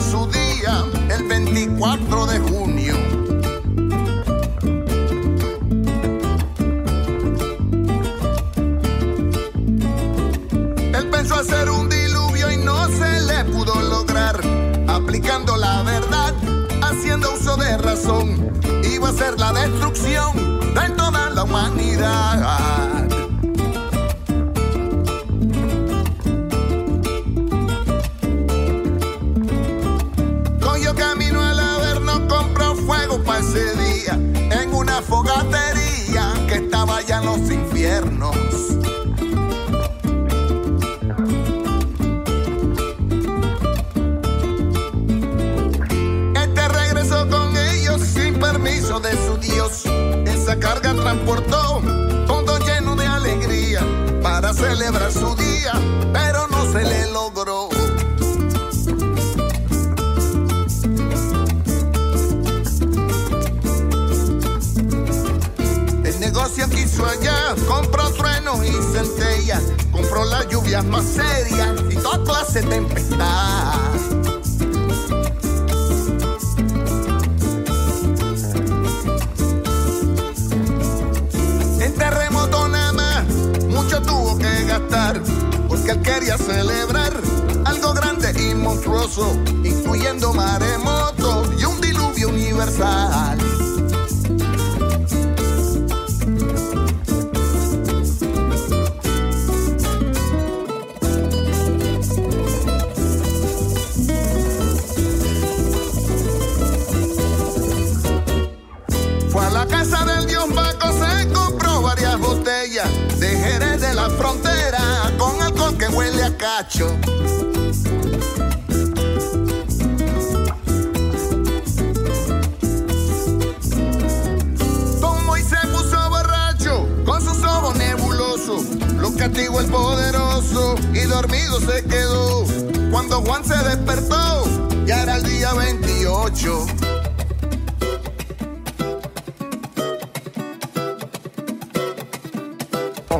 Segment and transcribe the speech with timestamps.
[0.00, 0.41] Su día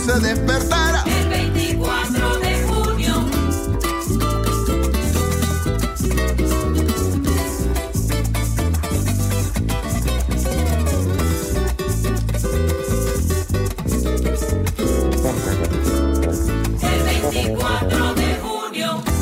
[0.00, 1.04] se despertara.
[1.06, 3.30] El 24 de junio.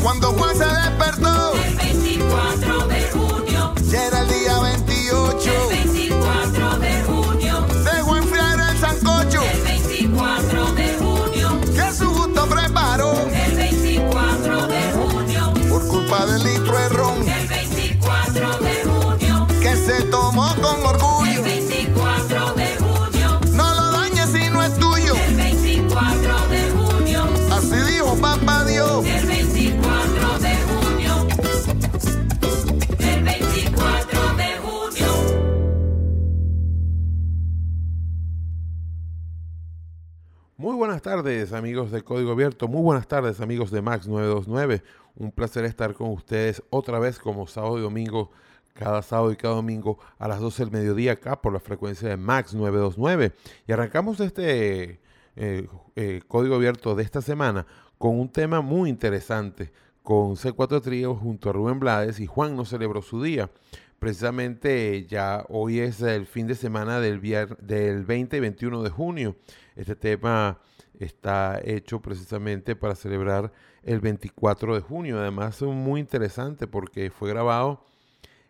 [0.03, 0.68] Cuando Juan se
[41.25, 44.83] tardes amigos de Código Abierto, muy buenas tardes amigos de Max 929.
[45.17, 48.31] Un placer estar con ustedes otra vez como sábado y domingo,
[48.73, 52.17] cada sábado y cada domingo a las 12 del mediodía acá por la frecuencia de
[52.17, 53.33] Max 929.
[53.67, 55.01] Y arrancamos este
[55.35, 55.67] eh,
[55.97, 57.67] eh, Código Abierto de esta semana
[57.99, 59.73] con un tema muy interesante,
[60.05, 63.51] con C4 Trío junto a Rubén Blades y Juan no celebró su día.
[63.99, 68.91] Precisamente ya hoy es el fin de semana del, vier- del 20 y 21 de
[68.91, 69.35] junio.
[69.75, 70.59] Este tema
[70.99, 73.53] está hecho precisamente para celebrar
[73.83, 75.19] el 24 de junio.
[75.19, 77.85] Además es muy interesante porque fue grabado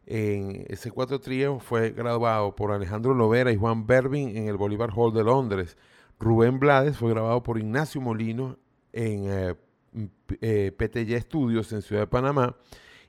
[0.06, 4.91] en ese cuatro trío fue grabado por Alejandro Lovera y Juan Berbin en el Bolívar
[4.97, 5.77] Hall de Londres.
[6.19, 8.56] Rubén Blades fue grabado por Ignacio Molino
[8.93, 9.55] en eh,
[10.27, 12.56] P- eh, PTY Studios en Ciudad de Panamá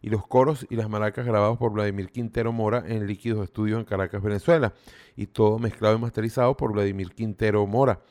[0.02, 3.86] y los coros y las maracas grabados por Vladimir Quintero Mora en Líquidos Estudios en
[3.86, 4.74] Caracas, Venezuela.
[5.16, 8.02] Y todo mezclado y masterizado por Vladimir Quintero Mora.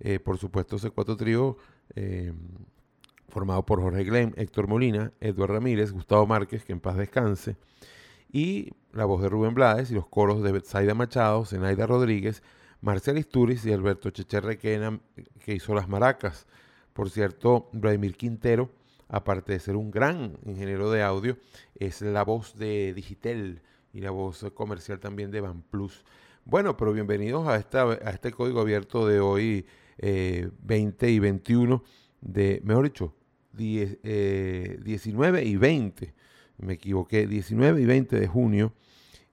[0.00, 1.56] Eh, por supuesto, ese cuatro trío
[1.94, 2.32] eh,
[3.28, 7.56] formado por Jorge Glenn, Héctor Molina, Eduardo Ramírez, Gustavo Márquez, que en paz descanse,
[8.32, 12.42] y la voz de Rubén Blades y los coros de Betsaida Machado, Zenaida Rodríguez,
[12.80, 15.00] Marcel Isturiz y Alberto Cheche Requena,
[15.40, 16.46] que hizo las maracas.
[16.92, 18.70] Por cierto, Vladimir Quintero,
[19.08, 21.36] aparte de ser un gran ingeniero de audio,
[21.74, 23.60] es la voz de Digitel
[23.92, 26.04] y la voz comercial también de Plus.
[26.44, 29.66] Bueno, pero bienvenidos a, esta, a este código abierto de hoy,
[29.98, 31.82] eh, 20 y 21
[32.20, 33.14] de, mejor dicho,
[33.52, 36.14] 10, eh, 19 y 20,
[36.58, 38.72] me equivoqué, 19 y 20 de junio.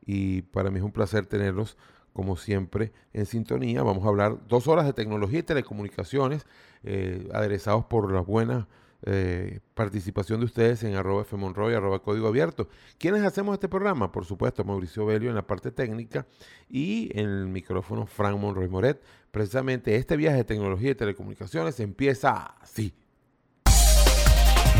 [0.06, 1.78] Y para mí es un placer tenerlos,
[2.12, 3.84] como siempre, en sintonía.
[3.84, 6.46] Vamos a hablar dos horas de tecnología y telecomunicaciones,
[6.84, 8.68] eh, aderezados por la buena
[9.06, 12.70] eh, participación de ustedes en arroba fmonroy, arroba código abierto.
[12.98, 14.12] ¿Quiénes hacemos este programa?
[14.12, 16.26] Por supuesto, Mauricio Belio en la parte técnica
[16.70, 19.02] y en el micrófono Frank Monroy Moret.
[19.32, 22.94] Precisamente este viaje de tecnología y telecomunicaciones empieza así.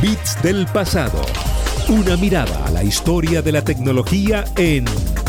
[0.02, 1.22] Bits del pasado.
[1.90, 4.86] Una mirada a la historia de la tecnología en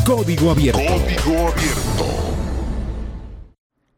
[0.06, 0.78] código abierto.
[0.78, 2.13] Código abierto.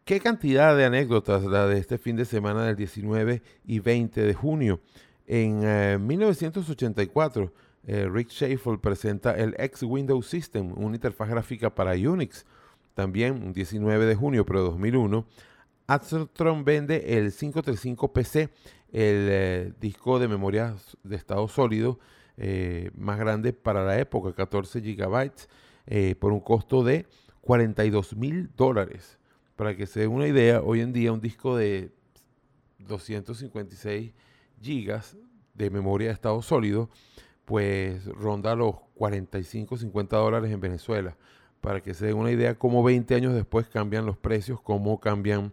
[0.07, 4.35] Qué cantidad de anécdotas la de este fin de semana del 19 y 20 de
[4.35, 4.79] junio.
[5.27, 7.53] En eh, 1984,
[7.89, 12.47] eh, Rick Schaefer presenta el X Windows System, una interfaz gráfica para Unix.
[12.95, 15.27] También, un 19 de junio, pero 2001,
[15.89, 18.51] Astron vende el 535 PC, el
[18.93, 21.99] eh, disco de memoria de estado sólido
[22.37, 25.49] eh, más grande para la época, 14 gigabytes,
[25.89, 27.07] eh, por un costo de
[27.41, 29.19] 42 mil dólares.
[29.57, 31.91] Para que se den una idea, hoy en día un disco de
[32.79, 34.13] 256
[34.61, 35.17] gigas
[35.55, 36.91] de memoria de estado sólido,
[37.47, 41.17] pues ronda los 45, 50 dólares en Venezuela.
[41.63, 45.53] Para que se den una idea cómo 20 años después cambian los precios, cómo cambian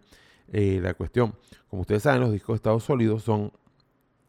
[0.52, 1.34] eh, la cuestión.
[1.68, 3.52] Como ustedes saben, los discos de estado sólido son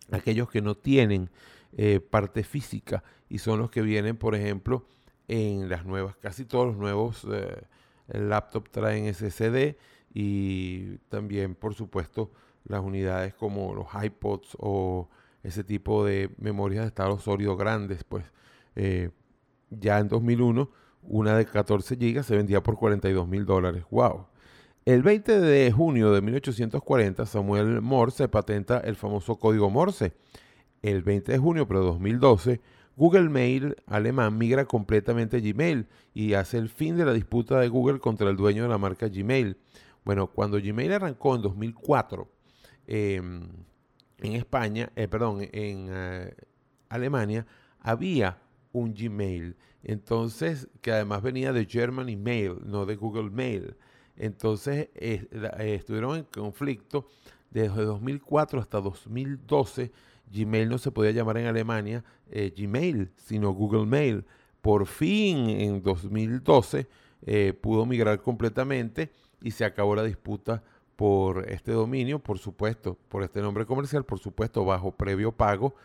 [0.09, 1.29] aquellos que no tienen
[1.77, 4.85] eh, parte física y son los que vienen, por ejemplo,
[5.27, 7.63] en las nuevas, casi todos los nuevos eh,
[8.07, 9.75] laptops traen SSD
[10.13, 12.31] y también, por supuesto,
[12.65, 15.09] las unidades como los iPods o
[15.43, 18.25] ese tipo de memorias de estado sólido grandes, pues
[18.75, 19.11] eh,
[19.69, 20.69] ya en 2001
[21.03, 23.83] una de 14 GB se vendía por 42 mil dólares.
[23.91, 24.25] ¡Wow!
[24.85, 30.13] El 20 de junio de 1840, Samuel Morse patenta el famoso código Morse.
[30.81, 32.61] El 20 de junio, pero de 2012,
[32.95, 37.67] Google Mail alemán migra completamente a Gmail y hace el fin de la disputa de
[37.67, 39.57] Google contra el dueño de la marca Gmail.
[40.05, 42.29] Bueno, cuando Gmail arrancó en 2004
[42.87, 46.33] eh, en España, eh, perdón, en eh,
[46.89, 47.45] Alemania,
[47.79, 48.39] había
[48.71, 49.57] un Gmail.
[49.83, 53.75] Entonces, que además venía de Germany Mail, no de Google Mail.
[54.15, 57.07] Entonces, estuvieron en conflicto
[57.49, 59.91] desde 2004 hasta 2012.
[60.31, 64.25] Gmail no se podía llamar en Alemania eh, Gmail, sino Google Mail.
[64.61, 66.87] Por fin, en 2012,
[67.25, 70.63] eh, pudo migrar completamente y se acabó la disputa
[70.95, 75.75] por este dominio, por supuesto, por este nombre comercial, por supuesto, bajo previo pago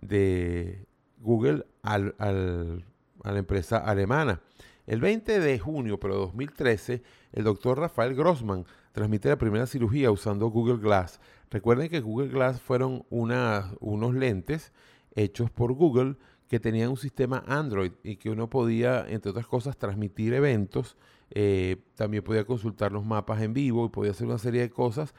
[0.00, 0.86] de
[1.18, 4.40] Google a la empresa alemana.
[4.86, 7.02] El 20 de junio, pero de 2013,
[7.32, 11.20] el doctor Rafael Grossman transmite la primera cirugía usando Google Glass.
[11.50, 14.72] Recuerden que Google Glass fueron unos lentes
[15.14, 16.16] hechos por Google
[16.48, 20.96] que tenían un sistema Android y que uno podía, entre otras cosas, transmitir eventos,
[21.30, 25.14] eh, también podía consultar los mapas en vivo y podía hacer una serie de cosas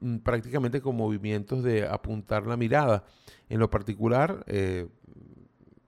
[0.00, 3.04] mm, prácticamente con movimientos de apuntar la mirada.
[3.50, 4.88] En lo particular, eh,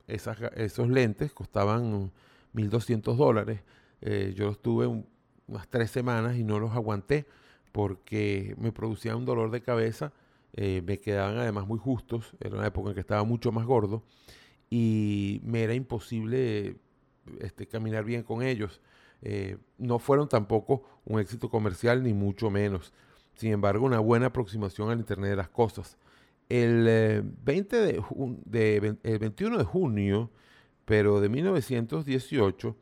[0.07, 2.13] esos lentes costaban
[2.53, 3.61] 1.200 dólares.
[4.03, 5.07] Eh, yo los tuve un-
[5.49, 7.27] unas tres semanas y no los aguanté
[7.73, 10.13] porque me producían un dolor de cabeza.
[10.55, 12.35] eh, me quedaban además muy justos.
[12.41, 14.03] Era una época en que estaba mucho más gordo
[14.71, 16.77] y me era imposible
[17.41, 18.81] este, caminar bien con ellos.
[19.23, 22.93] Eh, no fueron tampoco un éxito comercial ni mucho menos.
[23.35, 25.99] Sin embargo, una buena aproximación al Internet de las cosas.
[26.49, 28.03] El eh, 20 de,
[28.47, 30.31] de el 21 de junio,
[30.85, 32.77] pero de 1918,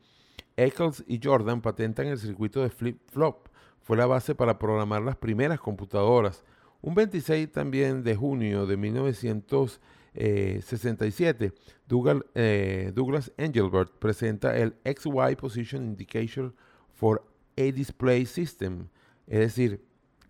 [0.61, 3.49] Eccles y Jordan patentan el circuito de flip-flop.
[3.81, 6.43] Fue la base para programar las primeras computadoras.
[6.81, 11.53] Un 26 también de junio de 1967,
[11.87, 16.53] Douglas, eh, Douglas Engelbert presenta el XY Position Indicator
[16.93, 17.23] for
[17.57, 18.87] a Display System,
[19.27, 19.85] es decir,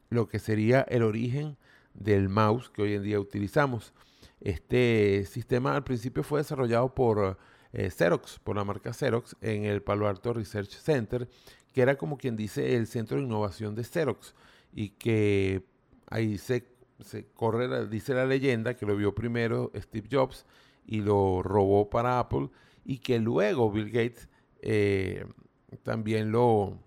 [0.09, 1.57] lo que sería el origen
[1.93, 3.93] del mouse que hoy en día utilizamos.
[4.39, 7.37] Este sistema al principio fue desarrollado por
[7.73, 11.27] eh, Xerox, por la marca Xerox, en el Palo Alto Research Center,
[11.73, 14.35] que era como quien dice el centro de innovación de Xerox,
[14.73, 15.63] y que
[16.09, 16.65] ahí se,
[17.33, 20.45] corre, dice la leyenda, que lo vio primero Steve Jobs
[20.85, 22.49] y lo robó para Apple,
[22.83, 24.29] y que luego Bill Gates
[24.61, 25.25] eh,
[25.83, 26.79] también lo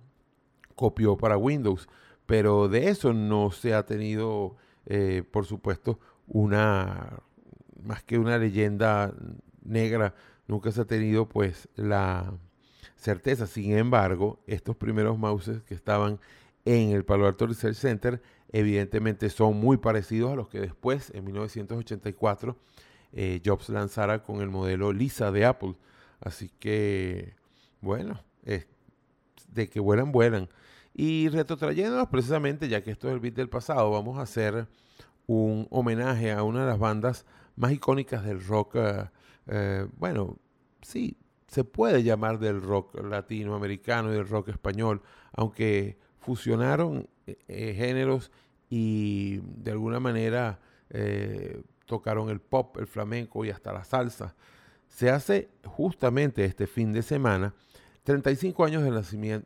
[0.74, 1.88] copió para Windows.
[2.26, 7.20] Pero de eso no se ha tenido, eh, por supuesto, una
[7.82, 9.12] más que una leyenda
[9.62, 10.14] negra
[10.46, 12.32] nunca se ha tenido pues la
[12.96, 13.46] certeza.
[13.46, 16.20] Sin embargo, estos primeros mouses que estaban
[16.64, 18.22] en el Palo Alto Research Center
[18.52, 22.56] evidentemente son muy parecidos a los que después, en 1984,
[23.12, 25.74] eh, Jobs lanzara con el modelo Lisa de Apple.
[26.20, 27.34] Así que,
[27.80, 28.22] bueno,
[29.54, 30.48] de que vuelan, vuelan.
[30.94, 34.68] Y retrotrayéndonos precisamente, ya que esto es el beat del pasado, vamos a hacer
[35.26, 39.10] un homenaje a una de las bandas más icónicas del rock eh,
[39.46, 40.38] eh, bueno,
[40.82, 47.74] sí, se puede llamar del rock latinoamericano y del rock español, aunque fusionaron eh, eh,
[47.76, 48.32] géneros
[48.68, 50.60] y de alguna manera
[51.86, 54.36] tocaron el pop, el flamenco y hasta la salsa.
[54.88, 57.52] Se hace justamente este fin de semana
[58.04, 58.82] 35 años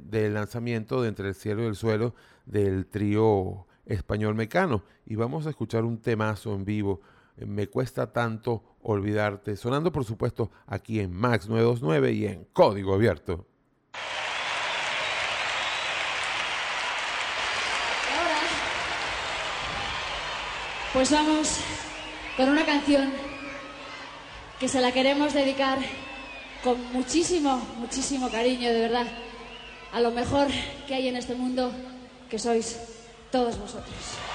[0.00, 2.14] del lanzamiento de Entre el cielo y el suelo
[2.45, 7.00] del trío español Mecano y vamos a escuchar un temazo en vivo
[7.47, 13.47] me cuesta tanto olvidarte, sonando por supuesto aquí en Max 929 y en Código Abierto.
[18.16, 18.40] Ahora,
[20.92, 21.61] pues vamos
[22.37, 23.12] con una canción
[24.59, 25.78] que se la queremos dedicar
[26.64, 29.07] con muchísimo, muchísimo cariño, de verdad,
[29.92, 30.49] a lo mejor
[30.87, 31.73] que hay en este mundo,
[32.28, 32.78] que sois
[33.30, 34.28] todos vosotros.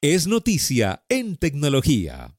[0.00, 2.36] Es noticia en tecnología.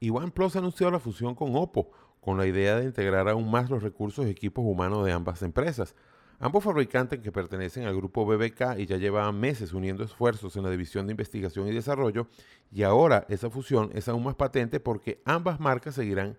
[0.00, 1.90] Y OnePlus anunció la fusión con Oppo,
[2.22, 5.94] con la idea de integrar aún más los recursos y equipos humanos de ambas empresas.
[6.38, 10.70] Ambos fabricantes que pertenecen al grupo BBK y ya llevaban meses uniendo esfuerzos en la
[10.70, 12.28] división de investigación y desarrollo,
[12.70, 16.38] y ahora esa fusión es aún más patente porque ambas marcas seguirán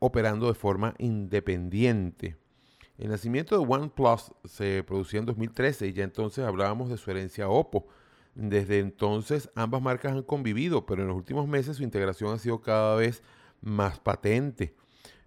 [0.00, 2.36] operando de forma independiente.
[2.98, 7.48] El nacimiento de OnePlus se producía en 2013 y ya entonces hablábamos de su herencia
[7.48, 7.86] Oppo.
[8.34, 12.60] Desde entonces ambas marcas han convivido, pero en los últimos meses su integración ha sido
[12.60, 13.22] cada vez
[13.60, 14.74] más patente.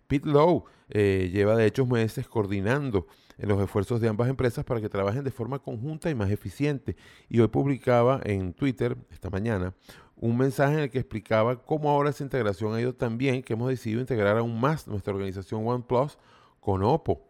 [0.08, 4.82] Pete Lowe eh, lleva de hecho meses coordinando en los esfuerzos de ambas empresas para
[4.82, 6.96] que trabajen de forma conjunta y más eficiente.
[7.30, 9.74] Y hoy publicaba en Twitter, esta mañana,
[10.16, 13.54] un mensaje en el que explicaba cómo ahora esa integración ha ido tan bien que
[13.54, 16.18] hemos decidido integrar aún más nuestra organización OnePlus
[16.60, 17.22] con Oppo.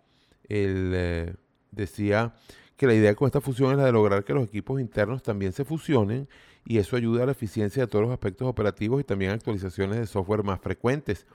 [0.47, 1.35] Él eh,
[1.71, 2.33] decía
[2.77, 5.51] que la idea con esta fusión es la de lograr que los equipos internos también
[5.51, 6.29] se fusionen
[6.63, 10.05] y eso ayuda a la eficiencia de todos los aspectos operativos y también actualizaciones de
[10.05, 11.25] software más frecuentes.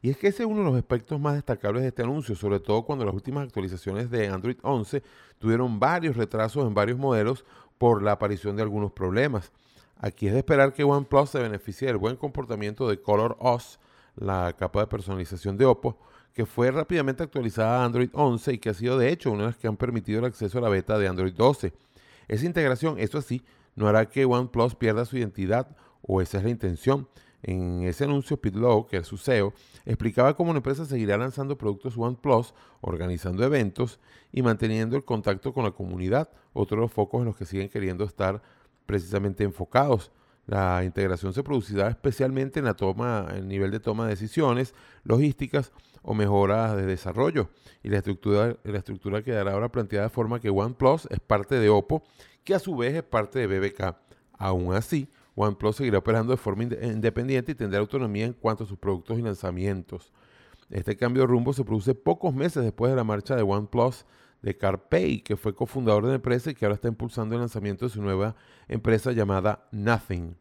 [0.00, 2.60] Y es que ese es uno de los aspectos más destacables de este anuncio, sobre
[2.60, 5.02] todo cuando las últimas actualizaciones de Android 11
[5.38, 7.44] tuvieron varios retrasos en varios modelos
[7.78, 9.50] por la aparición de algunos problemas.
[9.98, 13.80] Aquí es de esperar que OnePlus se beneficie del buen comportamiento de Color OS,
[14.14, 15.98] la capa de personalización de Oppo,
[16.36, 19.46] que fue rápidamente actualizada a Android 11 y que ha sido de hecho una de
[19.46, 21.72] las que han permitido el acceso a la beta de Android 12.
[22.28, 23.42] Esa integración, eso sí,
[23.74, 27.08] no hará que OnePlus pierda su identidad, o esa es la intención.
[27.42, 28.58] En ese anuncio, Pete
[28.90, 29.54] que es su CEO,
[29.86, 33.98] explicaba cómo la empresa seguirá lanzando productos OnePlus, organizando eventos
[34.30, 37.70] y manteniendo el contacto con la comunidad, otro de los focos en los que siguen
[37.70, 38.42] queriendo estar
[38.84, 40.12] precisamente enfocados.
[40.46, 45.72] La integración se producirá especialmente en la toma, el nivel de toma de decisiones, logísticas
[46.02, 47.50] o mejoras de desarrollo.
[47.82, 51.68] Y la estructura, la estructura quedará ahora planteada de forma que OnePlus es parte de
[51.68, 52.04] Oppo,
[52.44, 53.96] que a su vez es parte de BBK.
[54.38, 58.78] Aún así, OnePlus seguirá operando de forma independiente y tendrá autonomía en cuanto a sus
[58.78, 60.12] productos y lanzamientos.
[60.70, 64.04] Este cambio de rumbo se produce pocos meses después de la marcha de OnePlus
[64.42, 67.86] de CarPay, que fue cofundador de la empresa y que ahora está impulsando el lanzamiento
[67.86, 68.36] de su nueva
[68.68, 70.36] empresa llamada Nothing.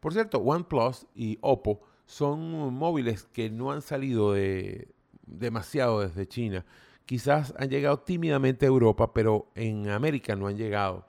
[0.00, 4.88] Por cierto, OnePlus y Oppo son móviles que no han salido de
[5.26, 6.64] demasiado desde China.
[7.04, 11.06] Quizás han llegado tímidamente a Europa, pero en América no han llegado.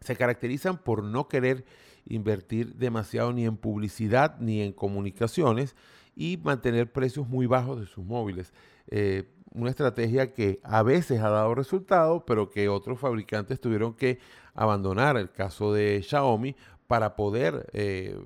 [0.00, 1.64] Se caracterizan por no querer
[2.06, 5.74] invertir demasiado ni en publicidad ni en comunicaciones
[6.16, 8.52] y mantener precios muy bajos de sus móviles.
[8.88, 14.18] Eh, una estrategia que a veces ha dado resultado, pero que otros fabricantes tuvieron que
[14.52, 15.16] abandonar.
[15.16, 18.18] El caso de Xiaomi para poder eh,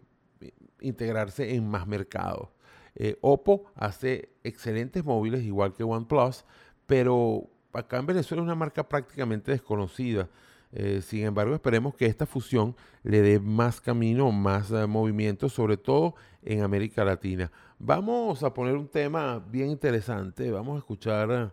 [0.81, 2.49] integrarse en más mercados.
[2.95, 6.45] Eh, Oppo hace excelentes móviles, igual que OnePlus,
[6.87, 10.29] pero acá en Venezuela es una marca prácticamente desconocida.
[10.73, 16.15] Eh, sin embargo, esperemos que esta fusión le dé más camino, más movimiento, sobre todo
[16.43, 17.53] en América Latina.
[17.81, 21.53] Vamos a poner un tema bien interesante, vamos a escuchar,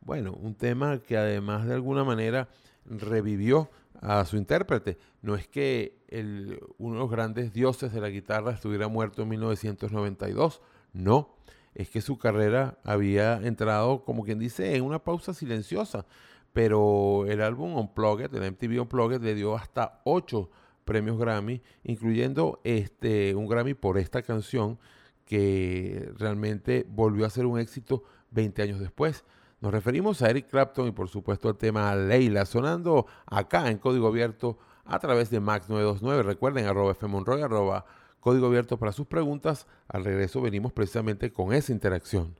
[0.00, 2.48] bueno, un tema que además de alguna manera
[2.86, 3.68] revivió
[4.00, 4.96] a su intérprete.
[5.20, 5.98] No es que
[6.78, 10.62] uno de los grandes dioses de la guitarra estuviera muerto en 1992,
[10.94, 11.36] no,
[11.74, 16.06] es que su carrera había entrado, como quien dice, en una pausa silenciosa.
[16.54, 20.48] Pero el álbum Unplugged, el MTV Unplugged, le dio hasta 8
[20.86, 24.78] premios Grammy, incluyendo este, un Grammy por esta canción
[25.26, 29.24] que realmente volvió a ser un éxito 20 años después.
[29.60, 34.06] Nos referimos a Eric Clapton y por supuesto al tema Leila, sonando acá en Código
[34.06, 36.22] Abierto a través de Max 929.
[36.22, 37.84] Recuerden, arroba fmonroy, arroba
[38.20, 39.66] Código Abierto para sus preguntas.
[39.88, 42.34] Al regreso venimos precisamente con esa interacción.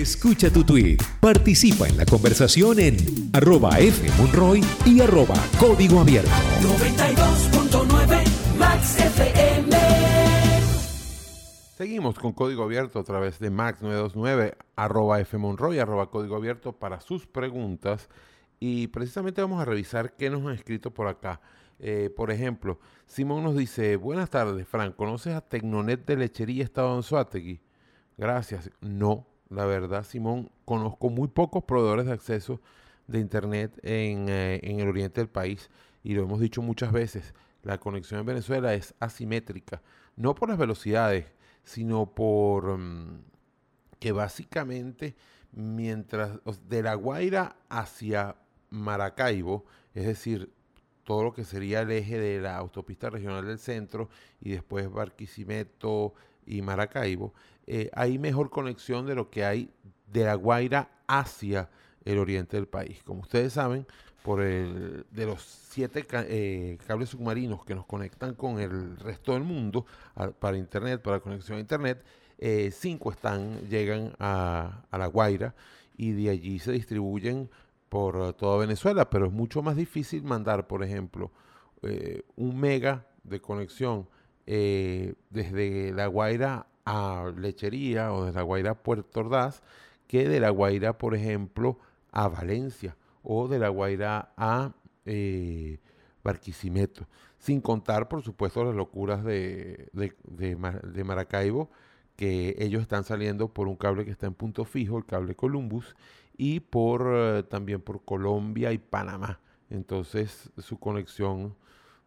[0.00, 2.96] Escucha tu tweet, participa en la conversación en
[3.34, 6.30] arroba fmonroy y arroba código abierto.
[6.62, 9.76] 92.9 Max FM.
[11.76, 17.26] Seguimos con código abierto a través de Max929, arroba fmonroy, arroba código abierto para sus
[17.26, 18.08] preguntas.
[18.58, 21.42] Y precisamente vamos a revisar qué nos han escrito por acá.
[21.78, 26.96] Eh, por ejemplo, Simón nos dice, buenas tardes, Frank, ¿conoces a Tecnonet de Lechería Estado
[26.96, 27.60] en Suátegui?
[28.16, 28.70] Gracias.
[28.80, 32.60] No, la verdad, Simón, conozco muy pocos proveedores de acceso
[33.06, 35.70] de Internet en, eh, en el oriente del país
[36.02, 39.82] y lo hemos dicho muchas veces, la conexión en Venezuela es asimétrica,
[40.16, 41.26] no por las velocidades,
[41.62, 43.22] sino por mm,
[43.98, 45.14] que básicamente
[45.52, 48.36] mientras de La Guaira hacia
[48.70, 50.52] Maracaibo, es decir,
[51.04, 54.08] todo lo que sería el eje de la autopista regional del centro
[54.40, 56.14] y después Barquisimeto
[56.46, 57.34] y Maracaibo,
[57.72, 59.70] eh, hay mejor conexión de lo que hay
[60.12, 61.70] de La Guaira hacia
[62.04, 63.00] el oriente del país.
[63.04, 63.86] Como ustedes saben,
[64.24, 69.44] por el de los siete eh, cables submarinos que nos conectan con el resto del
[69.44, 69.86] mundo
[70.40, 72.04] para internet, para conexión a internet,
[72.38, 75.54] eh, cinco están, llegan a, a La Guaira
[75.96, 77.48] y de allí se distribuyen
[77.88, 81.30] por toda Venezuela, pero es mucho más difícil mandar, por ejemplo,
[82.34, 84.08] un mega de conexión
[84.44, 89.62] desde La Guaira a Lechería o de La Guaira a Puerto Ordaz
[90.06, 91.78] que de La Guaira, por ejemplo,
[92.12, 94.72] a Valencia o de La Guaira a
[95.06, 95.78] eh,
[96.24, 97.06] Barquisimeto.
[97.38, 101.70] Sin contar, por supuesto, las locuras de, de- de Ma- de Maracaibo,
[102.16, 105.96] que ellos están saliendo por un cable que está en punto fijo, el cable Columbus,
[106.36, 109.40] y por eh, también por Colombia y Panamá.
[109.70, 111.54] Entonces su conexión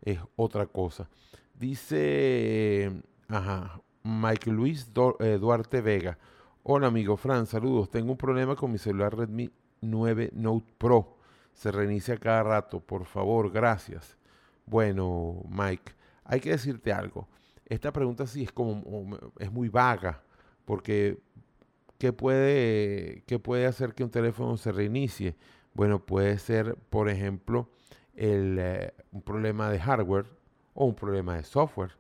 [0.02, 1.10] es otra cosa.
[1.56, 2.92] Dice,
[3.28, 6.18] ajá, Mike Luis eh, Duarte Vega.
[6.64, 7.90] Hola amigo Fran, saludos.
[7.90, 9.50] Tengo un problema con mi celular Redmi
[9.82, 11.18] 9 Note Pro.
[11.54, 12.82] Se reinicia cada rato.
[12.82, 14.18] Por favor, gracias.
[14.66, 15.94] Bueno, Mike,
[16.26, 17.28] hay que decirte algo.
[17.66, 20.22] Esta pregunta sí es como es muy vaga,
[20.66, 21.20] porque
[21.98, 25.38] ¿qué puede, qué puede hacer que un teléfono se reinicie?
[25.74, 27.70] Bueno, puede ser, por ejemplo,
[28.16, 30.26] el, eh, un problema de hardware
[30.74, 31.92] o un problema de software.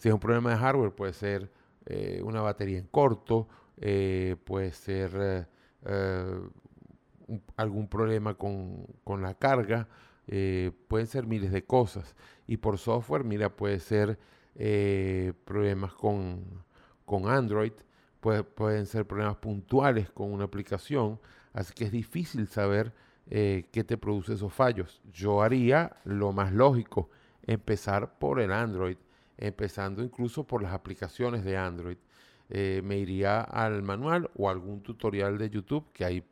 [0.00, 1.50] Si es un problema de hardware, puede ser
[1.84, 5.46] eh, una batería en corto, eh, puede ser
[5.84, 6.40] eh,
[7.56, 9.86] algún problema con, con la carga,
[10.88, 12.16] pueden ser miles de cosas.
[12.46, 14.18] Y por software, mira, puede ser
[15.44, 16.44] problemas con,
[17.04, 17.72] con Android,
[18.20, 21.20] puede- pueden ser problemas puntuales con una aplicación,
[21.52, 22.94] así que es difícil saber
[23.28, 25.02] qué te produce esos fallos.
[25.12, 27.10] Yo haría lo más lógico,
[27.42, 28.96] empezar por el Android,
[29.40, 31.96] empezando incluso por las aplicaciones de Android.
[32.50, 36.24] Eh, me iría al manual o algún tutorial de YouTube, que hay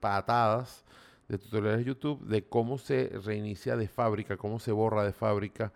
[0.00, 0.84] patadas
[1.28, 5.72] de tutoriales de YouTube de cómo se reinicia de fábrica, cómo se borra de fábrica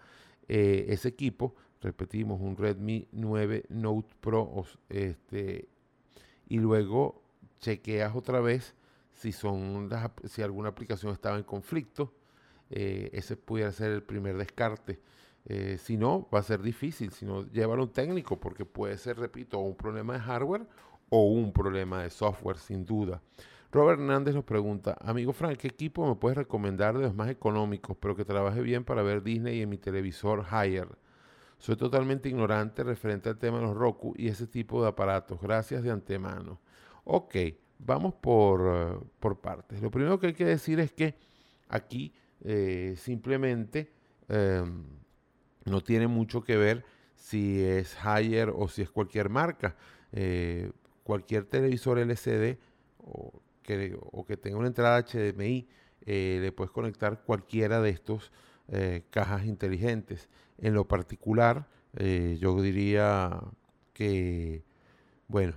[0.48, 1.54] eh, ese equipo.
[1.80, 4.64] Repetimos, un Redmi 9 Note Pro.
[4.88, 5.68] Este,
[6.48, 7.22] y luego
[7.60, 8.74] chequeas otra vez
[9.12, 12.12] si, son las si alguna aplicación estaba en conflicto.
[12.70, 14.98] eh, ese pudiera ser el primer descarte.
[15.48, 17.12] Eh, si no, va a ser difícil.
[17.12, 20.66] Si no, llévalo a un técnico porque puede ser, repito, un problema de hardware
[21.08, 23.22] o un problema de software, sin duda.
[23.70, 27.96] Robert Hernández nos pregunta, amigo Frank, ¿qué equipo me puedes recomendar de los más económicos,
[28.00, 30.88] pero que trabaje bien para ver Disney en mi televisor Higher?
[31.58, 35.40] Soy totalmente ignorante referente al tema de los Roku y ese tipo de aparatos.
[35.40, 36.60] Gracias de antemano.
[37.04, 37.36] Ok,
[37.78, 39.80] vamos por, eh, por partes.
[39.80, 41.16] Lo primero que hay que decir es que
[41.68, 43.92] aquí eh, simplemente
[44.28, 44.84] em,
[45.66, 49.76] no tiene mucho que ver si es Haier o si es cualquier marca.
[50.12, 50.70] Eh,
[51.02, 52.58] cualquier televisor LCD
[52.98, 55.68] o que, o que tenga una entrada HDMI,
[56.02, 58.32] eh, le puedes conectar cualquiera de estos
[58.68, 60.28] eh, cajas inteligentes.
[60.58, 61.68] En lo particular,
[62.38, 63.40] yo diría
[63.94, 64.64] que,
[65.28, 65.54] bueno,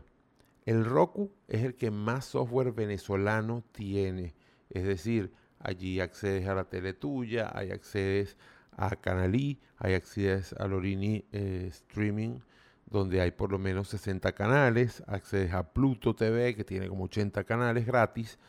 [0.66, 4.36] el Roku es el que más software venezolano tiene.
[4.70, 8.38] Es decir, allí accedes a la tele tuya, ahí accedes
[8.80, 12.40] a Canalí, ahí accedes a Lorini eh, Streaming,
[12.86, 17.44] donde hay por lo menos 60 canales, accedes a Pluto TV, que tiene como 80
[17.44, 18.40] canales gratis,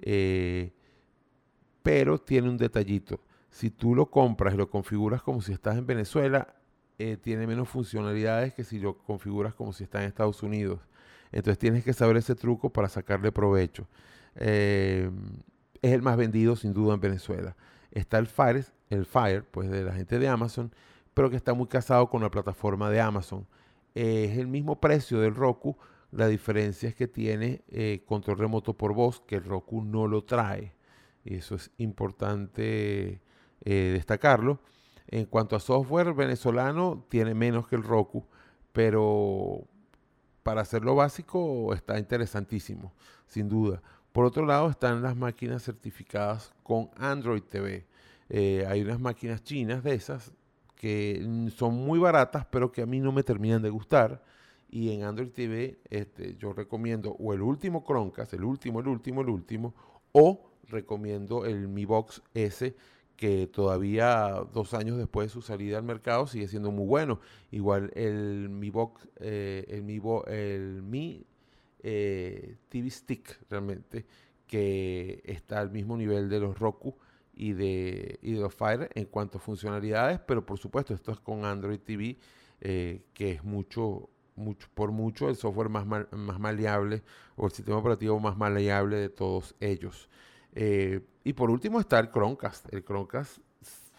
[0.00, 0.72] eh,
[1.82, 3.20] pero tiene un detallito.
[3.50, 6.54] Si tú lo compras y lo configuras como si estás en Venezuela,
[6.98, 10.80] eh, tiene menos funcionalidades que si lo configuras como si estás en Estados Unidos.
[11.32, 13.86] Entonces tienes que saber ese truco para sacarle provecho.
[14.34, 15.10] Es
[15.82, 17.56] el más vendido sin duda en Venezuela.
[17.90, 20.72] Está el Fire, el Fire, pues de la gente de Amazon,
[21.14, 23.46] pero que está muy casado con la plataforma de Amazon.
[23.94, 25.76] Es el mismo precio del Roku,
[26.10, 30.24] la diferencia es que tiene eh, control remoto por voz, que el Roku no lo
[30.24, 30.74] trae.
[31.24, 33.20] Y eso es importante
[33.64, 34.60] eh, destacarlo.
[35.08, 38.26] En cuanto a software venezolano, tiene menos que el Roku,
[38.72, 39.64] pero
[40.42, 42.92] para hacerlo básico está interesantísimo,
[43.26, 43.82] sin duda.
[44.12, 47.86] Por otro lado, están las máquinas certificadas con Android TV.
[48.28, 50.32] Eh, hay unas máquinas chinas de esas
[50.74, 54.22] que son muy baratas, pero que a mí no me terminan de gustar.
[54.70, 59.22] Y en Android TV este, yo recomiendo o el último Chromecast, el último, el último,
[59.22, 59.74] el último,
[60.12, 62.76] o recomiendo el Mi Box S,
[63.16, 67.18] que todavía dos años después de su salida al mercado sigue siendo muy bueno.
[67.50, 71.26] Igual el Mi Box, eh, el Mi, el Mi
[71.90, 74.04] eh, TV Stick realmente,
[74.46, 76.94] que está al mismo nivel de los Roku
[77.34, 81.46] y de, y los Fire en cuanto a funcionalidades, pero por supuesto esto es con
[81.46, 82.18] Android TV,
[82.60, 87.02] eh, que es mucho, mucho, por mucho el software más, más maleable
[87.36, 90.10] o el sistema operativo más maleable de todos ellos.
[90.52, 92.70] Eh, y por último está el Chromecast.
[92.70, 93.38] El Chromecast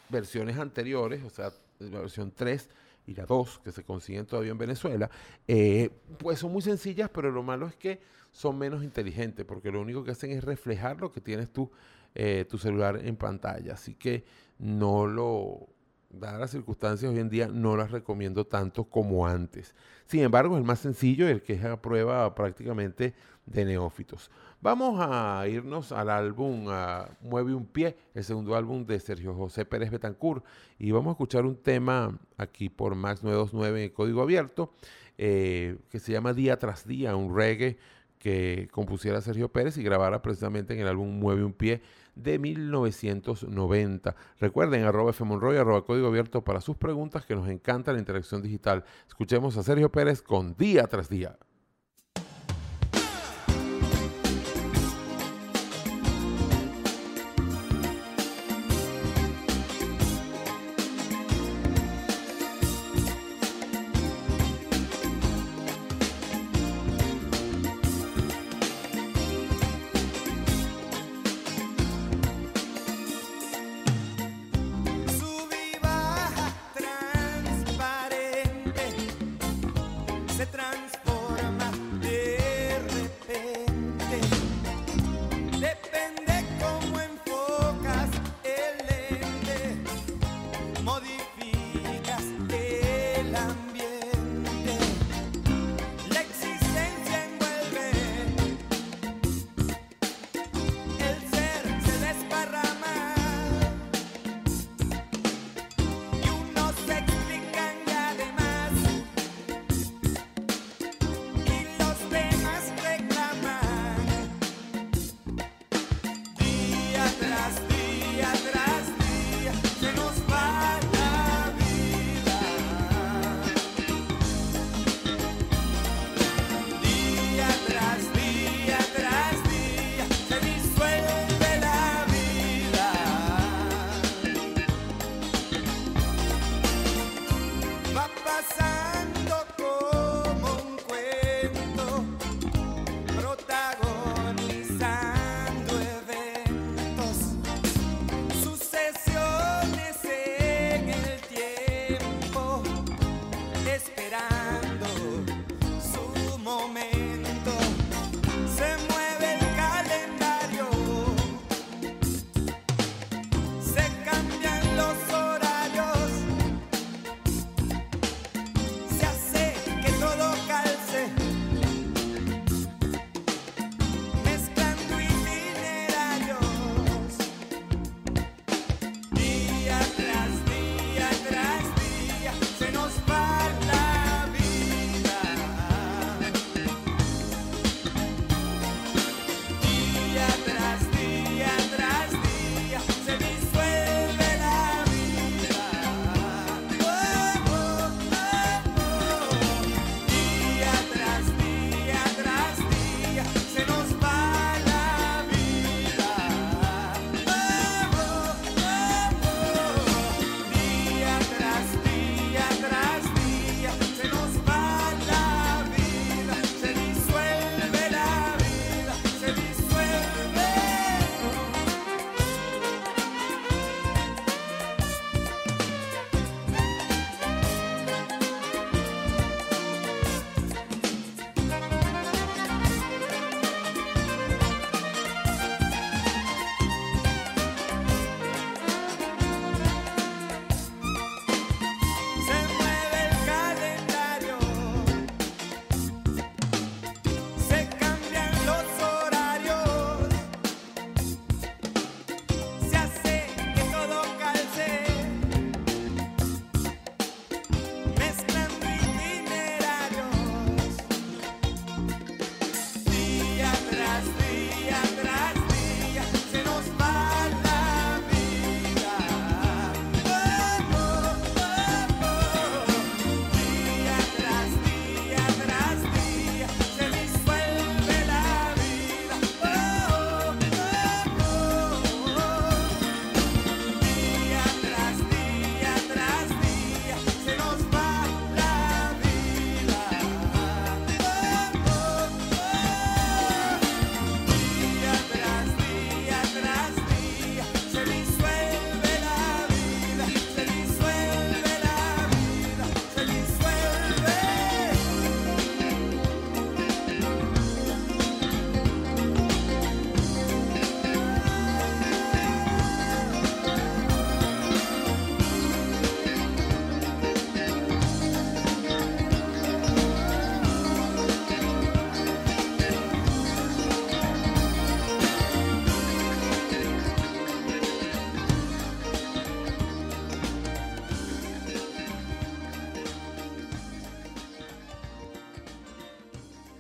[0.09, 2.69] versiones anteriores, o sea, la versión 3
[3.09, 5.09] y la 2 que se consiguen todavía en Venezuela,
[5.47, 7.99] eh, pues son muy sencillas, pero lo malo es que
[8.31, 11.71] son menos inteligentes, porque lo único que hacen es reflejar lo que tienes tú,
[12.13, 13.73] eh, tu celular en pantalla.
[13.73, 14.23] Así que
[14.59, 15.69] no lo,
[16.11, 19.73] dadas las circunstancias hoy en día, no las recomiendo tanto como antes.
[20.05, 23.15] Sin embargo, es el más sencillo el que es a prueba prácticamente
[23.47, 24.29] de neófitos.
[24.61, 26.65] Vamos a irnos al álbum
[27.21, 30.43] Mueve un pie, el segundo álbum de Sergio José Pérez Betancourt,
[30.77, 34.73] y vamos a escuchar un tema aquí por Max 929 en código abierto,
[35.17, 37.77] eh, que se llama Día tras Día, un reggae
[38.17, 41.81] que compusiera Sergio Pérez y grabara precisamente en el álbum Mueve un pie
[42.15, 44.13] de 1990.
[44.41, 48.83] Recuerden, arroba fmonroy, arroba código abierto para sus preguntas, que nos encanta la interacción digital.
[49.07, 51.37] Escuchemos a Sergio Pérez con Día tras Día.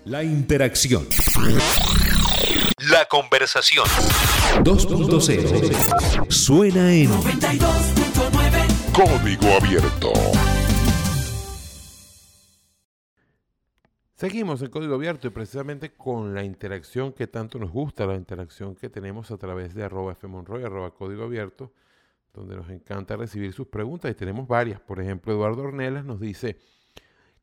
[0.09, 1.07] La interacción.
[2.91, 3.85] La conversación.
[4.63, 6.31] 2.0.
[6.31, 10.11] Suena en 92.9 código abierto.
[14.15, 18.73] Seguimos el código abierto y precisamente con la interacción que tanto nos gusta, la interacción
[18.73, 21.71] que tenemos a través de arroba fmonroy, arroba código abierto,
[22.33, 24.79] donde nos encanta recibir sus preguntas y tenemos varias.
[24.79, 26.57] Por ejemplo, Eduardo Ornelas nos dice,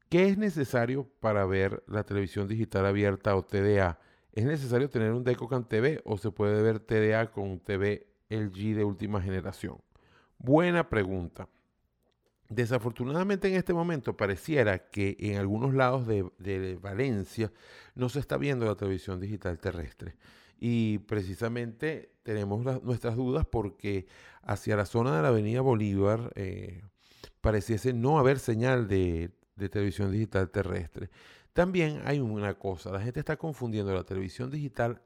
[0.09, 3.99] ¿qué es necesario para ver la televisión digital abierta o TDA?
[4.33, 8.85] ¿Es necesario tener un Decocan TV o se puede ver TDA con TV LG de
[8.85, 9.79] última generación?
[10.39, 11.49] Buena pregunta.
[12.49, 17.51] Desafortunadamente en este momento pareciera que en algunos lados de, Valencia
[17.95, 20.17] no se está viendo la televisión digital terrestre.
[20.59, 24.07] Y precisamente tenemos nuestras dudas porque
[24.43, 26.83] hacia la zona de la Avenida Bolívar eh,
[27.41, 31.11] pareciese no haber señal de, de televisión digital terrestre.
[31.53, 35.01] También hay una cosa, la gente está confundiendo la televisión digital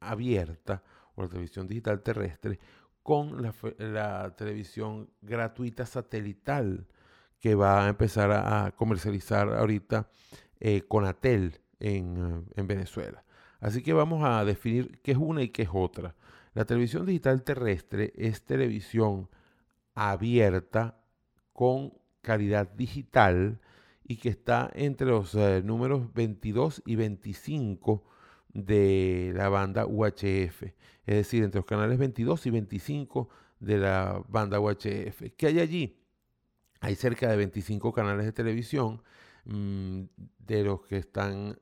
[0.00, 0.82] abierta
[1.14, 2.58] o la televisión digital terrestre
[3.02, 6.86] con la, televisión gratuita satelital
[7.38, 10.08] que va a empezar a, comercializar ahorita
[10.60, 13.24] eh, Conatel en, en Venezuela.
[13.60, 16.14] Así que vamos a definir qué es una y qué es otra.
[16.54, 19.28] La televisión digital terrestre es televisión
[19.94, 21.00] abierta
[21.52, 23.60] con calidad digital
[24.04, 28.04] y que está entre los eh, números 22 y 25
[28.48, 30.74] de la banda UHF, es
[31.06, 33.28] decir, entre los canales 22 y 25
[33.60, 35.34] de la banda UHF.
[35.36, 36.00] ¿Qué hay allí?
[36.80, 39.02] Hay cerca de 25 canales de televisión,
[39.44, 40.02] mm,
[40.38, 41.58] de los que están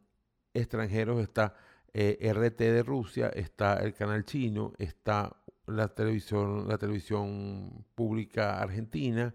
[0.54, 1.54] extranjeros está
[1.92, 5.36] eh, RT de Rusia, está el canal chino, está
[5.66, 9.34] la televisión, la televisión pública argentina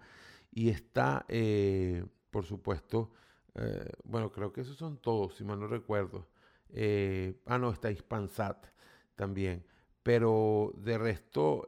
[0.51, 3.11] y está, eh, por supuesto,
[3.55, 6.27] eh, bueno, creo que esos son todos, si mal no recuerdo.
[6.69, 8.67] Eh, ah, no, está Hispansat
[9.15, 9.65] también.
[10.03, 11.67] Pero de resto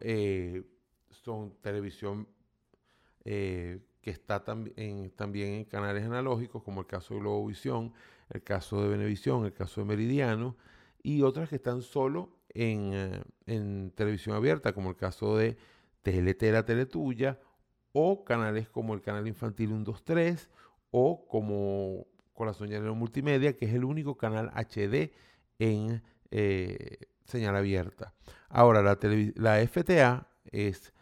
[1.10, 2.28] son televisión
[3.24, 7.94] que está también en canales analógicos, como el caso de Globovisión,
[8.30, 10.58] el caso de Venevisión, el caso de Meridiano,
[11.04, 15.58] y otras que están solo en, en televisión abierta, como el caso de
[16.02, 17.40] TLT, la Teletuya,
[17.94, 20.50] o canales como el canal infantil 123,
[20.92, 25.14] o como Corazón Llanero Multimedia, que es el único canal HD
[25.60, 28.14] en eh, señal abierta.
[28.50, 28.98] Ahora, la,
[29.36, 30.94] la FTA es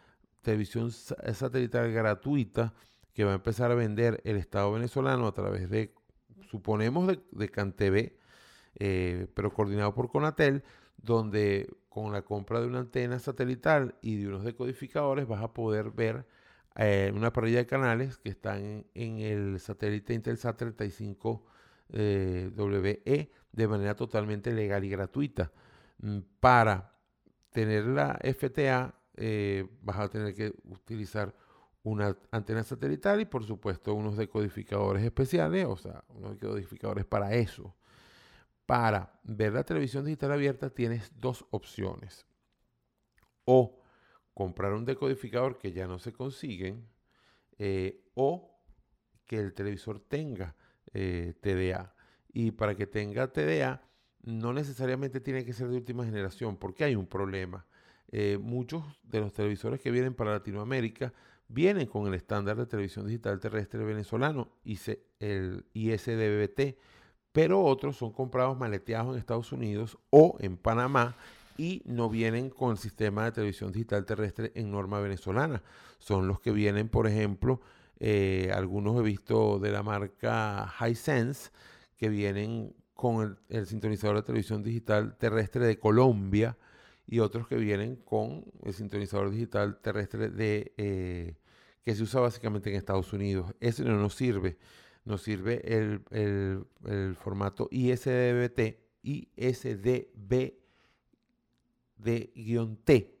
[0.42, 2.74] televisión sa- satelital gratuita
[3.14, 5.94] que va a empezar a vender el Estado venezolano a través de,
[6.50, 8.12] suponemos, de, de CanTV,
[8.78, 10.64] eh, pero coordinado por Conatel,
[10.96, 15.90] donde con la compra de una antena satelital y de unos decodificadores vas a poder
[15.90, 16.26] ver
[16.76, 21.44] eh, una parrilla de canales que están en, el satélite Intelsat 35
[21.90, 22.50] eh,
[23.52, 25.52] de manera totalmente legal y gratuita.
[25.98, 26.92] Mm, Para
[27.50, 31.34] tener la FTA eh, vas a tener que utilizar
[31.82, 37.74] una antena satelital y por supuesto unos decodificadores especiales, o sea, unos decodificadores para eso.
[38.64, 42.24] Para ver la televisión digital abierta tienes dos opciones.
[43.44, 43.81] O
[44.34, 46.86] comprar un decodificador que ya no se consiguen,
[47.58, 48.50] eh, o
[49.26, 50.54] que el televisor tenga
[50.92, 51.94] eh, TDA.
[52.32, 53.82] Y para que tenga TDA,
[54.22, 57.66] no necesariamente tiene que ser de última generación, porque hay un problema.
[58.10, 61.12] Eh, muchos de los televisores que vienen para Latinoamérica
[61.48, 64.50] vienen con el estándar de televisión digital terrestre venezolano,
[65.20, 66.78] el ISDBT,
[67.32, 71.16] pero otros son comprados maleteados en Estados Unidos o en Panamá
[71.56, 75.62] y no vienen con el sistema de televisión digital terrestre en norma venezolana.
[75.98, 77.60] Son los que vienen, por ejemplo,
[78.00, 81.50] eh, algunos he visto de la marca Hisense,
[81.96, 86.56] que vienen con el, sintonizador de televisión digital terrestre de Colombia
[87.06, 91.36] y otros que vienen con el sintonizador digital terrestre de eh,
[91.84, 93.54] que se usa básicamente en Estados Unidos.
[93.60, 94.56] Ese no nos sirve.
[95.04, 100.54] Nos sirve el, el- el formato ISDBT, ISDB
[102.02, 102.32] de
[102.84, 103.18] T,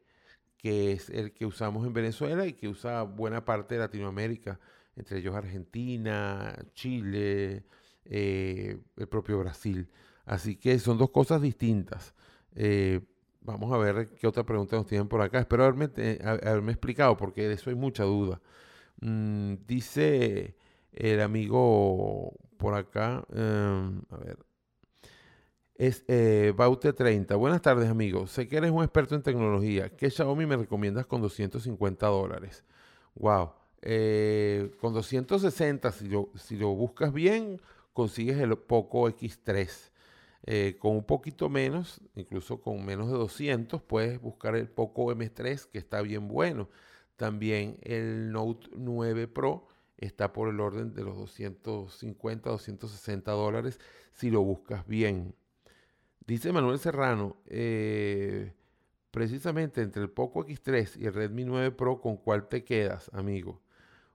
[0.58, 4.60] que es el que usamos en Venezuela y que usa buena parte de Latinoamérica,
[4.96, 7.64] entre ellos Argentina, Chile,
[8.04, 9.88] eh, el propio Brasil.
[10.24, 12.14] Así que son dos cosas distintas.
[12.54, 13.00] Eh,
[13.40, 15.40] vamos a ver qué otra pregunta nos tienen por acá.
[15.40, 15.90] Espero haberme,
[16.24, 18.40] ha- haberme explicado porque de eso hay mucha duda.
[19.00, 20.56] Mm, dice
[20.92, 24.38] el amigo por acá, em, a ver,
[25.86, 27.34] es eh, Baute 30.
[27.34, 28.28] Buenas tardes, amigo.
[28.28, 29.88] Sé que eres un experto en tecnología.
[29.88, 32.62] ¿Qué Xiaomi me recomiendas con 250 dólares?
[33.16, 33.50] Wow.
[33.82, 37.60] Eh, con 260, si lo, si lo buscas bien,
[37.94, 39.90] consigues el Poco X3.
[40.44, 45.66] Eh, con un poquito menos, incluso con menos de 200, puedes buscar el Poco M3
[45.66, 46.68] que está bien bueno.
[47.16, 49.66] También el Note 9 Pro
[49.98, 53.80] está por el orden de los 250, 260 dólares
[54.12, 55.34] si lo buscas bien.
[56.26, 58.52] Dice Manuel Serrano, eh,
[59.10, 63.60] precisamente entre el Poco X3 y el Redmi 9 Pro, ¿con cuál te quedas, amigo?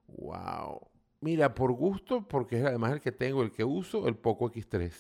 [0.08, 0.88] Wow.
[1.20, 4.93] Mira, por gusto, porque es además el que tengo, el que uso, el Poco X3.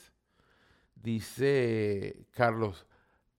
[0.95, 2.87] Dice Carlos,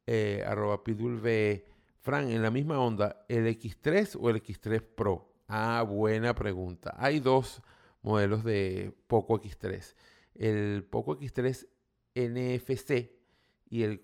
[0.07, 1.67] eh, arroba pidulve,
[2.01, 5.35] Fran, en la misma onda, ¿el X3 o el X3 Pro?
[5.47, 6.95] Ah, buena pregunta.
[6.97, 7.61] Hay dos
[8.01, 9.95] modelos de Poco X3.
[10.35, 11.69] El Poco X3
[12.15, 13.18] NFC
[13.69, 14.01] y el,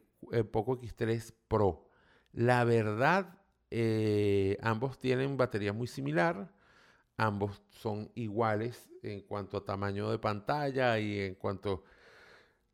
[0.50, 1.86] Poco X3 Pro.
[2.32, 3.38] La verdad,
[3.70, 6.50] eh, ambos tienen batería muy similar,
[7.16, 11.84] ambos son iguales en cuanto a tamaño de pantalla y en cuanto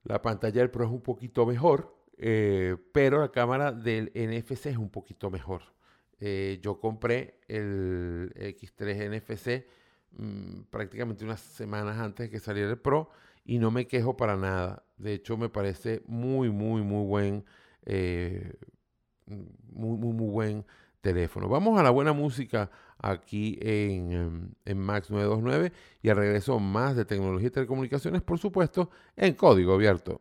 [0.05, 4.77] la pantalla del Pro es un poquito mejor, eh, pero la cámara del NFC es
[4.77, 5.63] un poquito mejor.
[6.21, 9.67] Eh, yo compré el X3 NFC
[10.13, 13.11] mm, prácticamente unas semanas antes de que saliera el Pro
[13.45, 14.85] y no me quejo para nada.
[14.97, 17.45] De hecho, me parece muy, muy, muy buen,
[17.87, 18.55] eh,
[19.27, 20.67] muy, muy, muy buen
[21.01, 21.49] teléfono.
[21.49, 25.73] Vamos a la buena música aquí en, em, en Max 929
[26.03, 30.21] y al regreso más de tecnología y telecomunicaciones, por supuesto, en código abierto.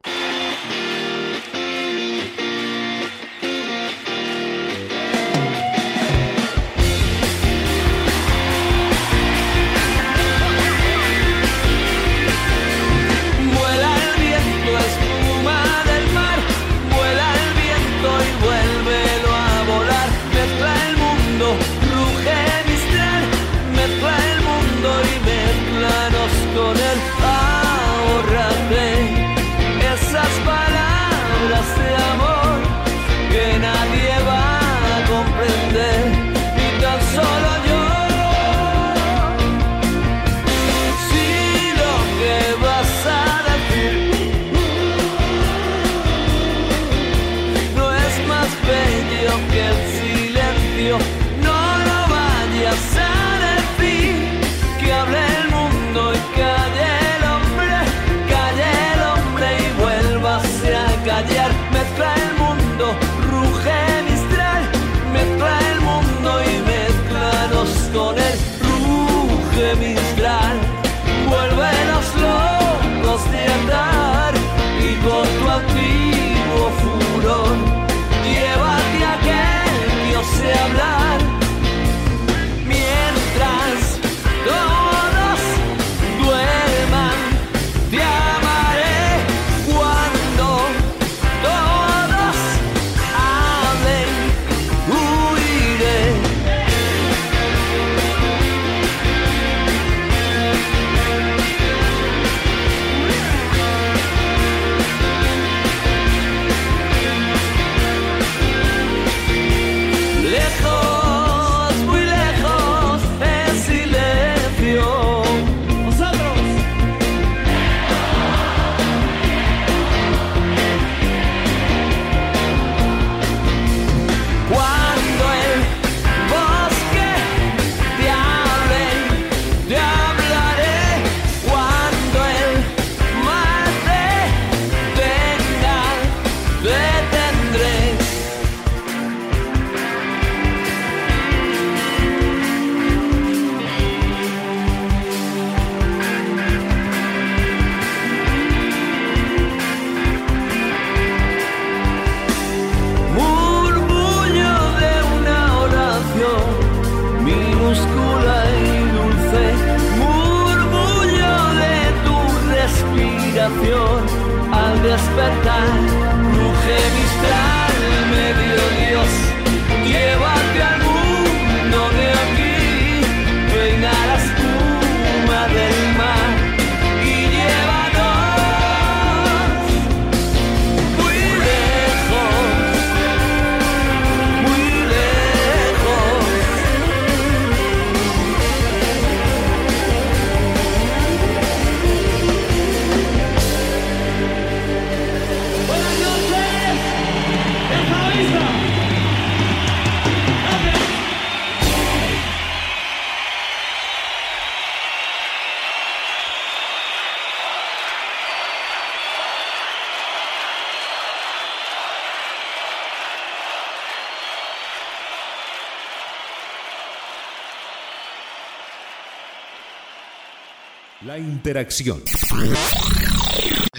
[221.50, 222.04] Interacción.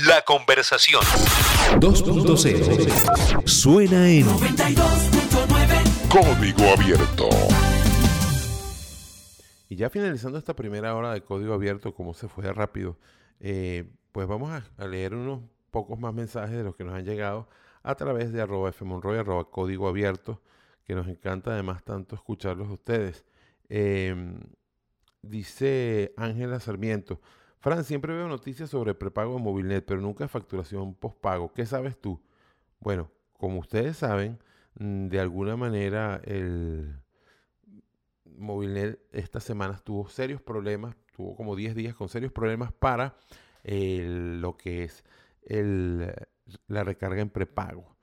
[0.09, 1.03] La conversación.
[1.79, 3.47] 2.0.
[3.47, 4.27] Suena en
[6.09, 7.29] Código Abierto.
[9.69, 12.99] Y ya finalizando esta primera hora de código abierto, como se fue rápido,
[13.39, 17.05] eh, pues vamos a, a leer unos pocos más mensajes de los que nos han
[17.05, 17.49] llegado
[17.85, 20.43] a través de arroba fmonroy, arroba código abierto,
[20.83, 23.25] que nos encanta además tanto escucharlos a ustedes.
[23.69, 24.41] Em,
[25.23, 27.21] dice Ángela Sarmiento,
[27.61, 31.53] Fran, siempre veo noticias sobre prepago de Movilnet, pero nunca facturación postpago.
[31.53, 32.19] ¿Qué sabes tú?
[32.81, 34.39] Bueno, como ustedes saben,
[34.79, 36.97] mm, de alguna manera el
[38.25, 43.15] Movilnet esta semana tuvo serios problemas, tuvo como 10 días con serios problemas para
[43.63, 45.05] lo que es
[45.43, 46.15] el,
[46.67, 47.95] la recarga en prepago.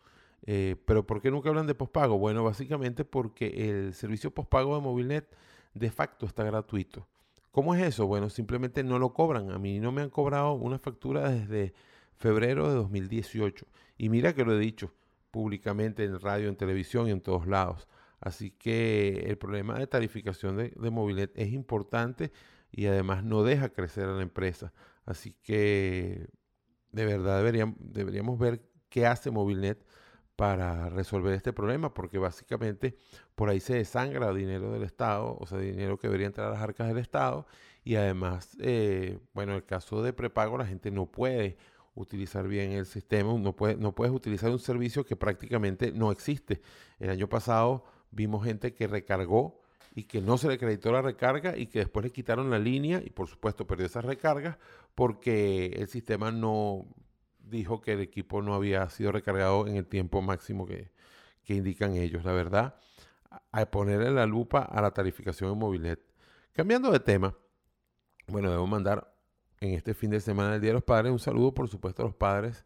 [0.46, 2.20] Eh, pero ¿por qué nunca hablan de pospago?
[2.20, 5.28] Bueno, básicamente porque el servicio pospago de Movilnet
[5.74, 7.08] de facto está gratuito.
[7.58, 8.06] ¿Cómo es eso?
[8.06, 9.50] Bueno, simplemente no lo cobran.
[9.50, 11.74] A mí no me han cobrado una factura desde
[12.14, 13.66] febrero de 2018.
[13.98, 14.94] Y mira que lo he dicho
[15.32, 17.88] públicamente en radio, en televisión y en todos lados.
[18.20, 22.32] Así que el problema de tarificación de, de es importante
[22.72, 24.72] y además no deja crecer a la empresa.
[25.08, 26.28] Así que
[26.92, 29.84] de verdad deberíamos, deberíamos ver qué hace Movilnet
[30.38, 32.96] para resolver este problema, porque básicamente
[33.36, 36.62] por ahí se desangra dinero del Estado, o sea, dinero que debería entrar a las
[36.62, 37.48] arcas del Estado,
[37.84, 41.58] y además, eh, bueno, en el caso de prepago, la gente no puede
[41.96, 46.62] utilizar bien el sistema, no, puede, no puedes utilizar un servicio que prácticamente no existe.
[47.00, 49.60] El año pasado vimos gente que recargó
[49.96, 53.02] y que no se le acreditó la recarga y que después le quitaron la línea
[53.04, 54.60] y por supuesto perdió esas recargas
[54.94, 56.86] porque el sistema no
[57.50, 60.92] dijo que el equipo no había sido recargado en el tiempo máximo que,
[61.44, 62.24] que indican ellos.
[62.26, 62.76] La verdad,
[63.52, 66.00] a- ponerle la lupa a la tarificación en Movilnet.
[66.54, 67.36] Cambiando de tema,
[68.28, 69.14] bueno, debo mandar
[69.60, 72.06] en este fin de semana del Día de los Padres un saludo, por supuesto, a
[72.06, 72.66] los padres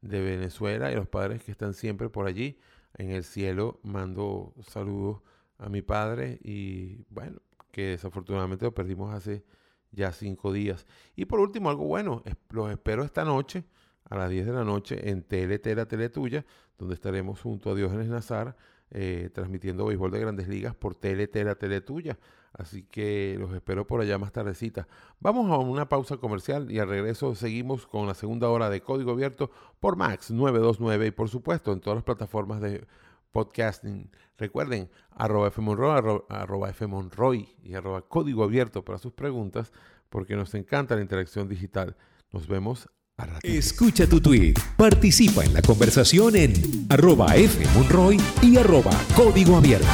[0.00, 2.58] de Venezuela y los padres que están siempre por allí.
[2.98, 5.22] En el cielo mando saludos
[5.58, 9.44] a mi padre y bueno, que desafortunadamente lo perdimos hace
[9.90, 10.86] ya cinco días.
[11.14, 13.64] Y por último, algo bueno, los espero esta noche
[14.08, 16.44] a las 10 de la noche en la tele tuya,
[16.78, 18.56] donde estaremos junto a Diógenes Nazar
[18.90, 22.18] eh, transmitiendo béisbol de grandes ligas por la tele tuya.
[22.52, 24.86] Así que los espero por allá más tardecita.
[25.20, 29.10] Vamos a una pausa comercial y al regreso seguimos con la segunda hora de Código
[29.10, 29.50] Abierto
[29.80, 32.86] por Max 929 y por supuesto en todas las plataformas de
[33.32, 34.10] podcasting.
[34.38, 39.72] Recuerden, arroba fmonroy, arroba, arroba fmonroy y arroba Código Abierto para sus preguntas
[40.08, 41.96] porque nos encanta la interacción digital.
[42.32, 42.88] Nos vemos.
[43.42, 46.52] Escucha tu tweet, participa en la conversación en
[46.90, 49.86] arroba fmonroy y arroba código abierto.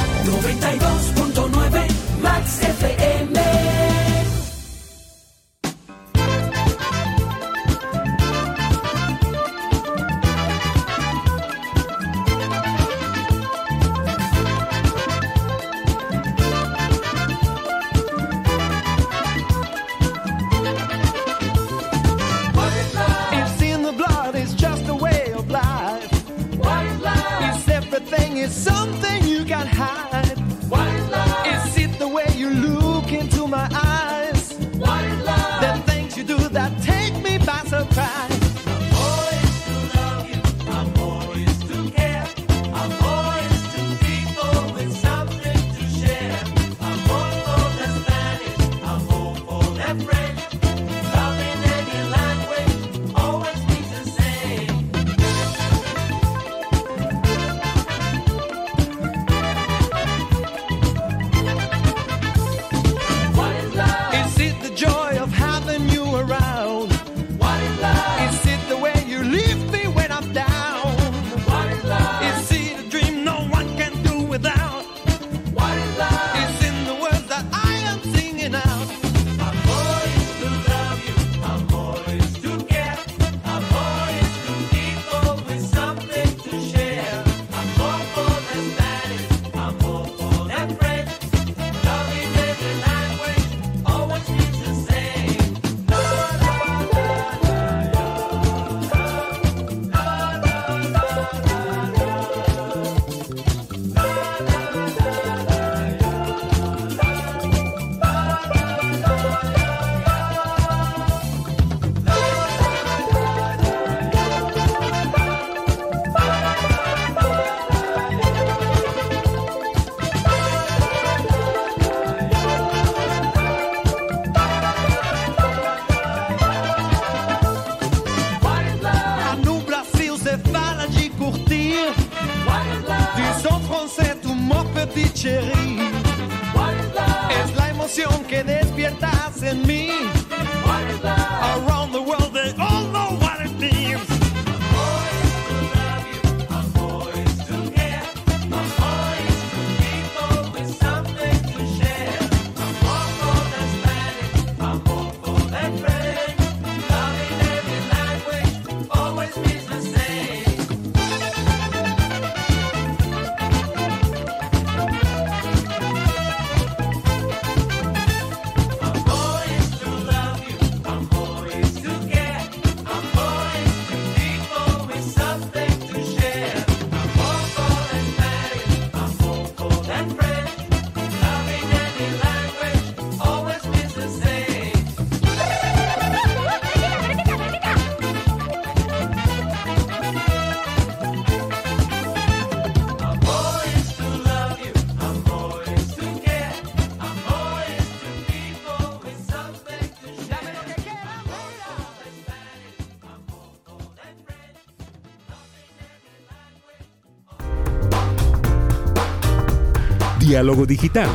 [210.33, 211.09] Diálogo digital.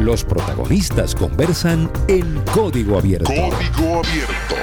[0.00, 3.26] Los protagonistas conversan en código abierto.
[3.26, 4.54] Código abierto.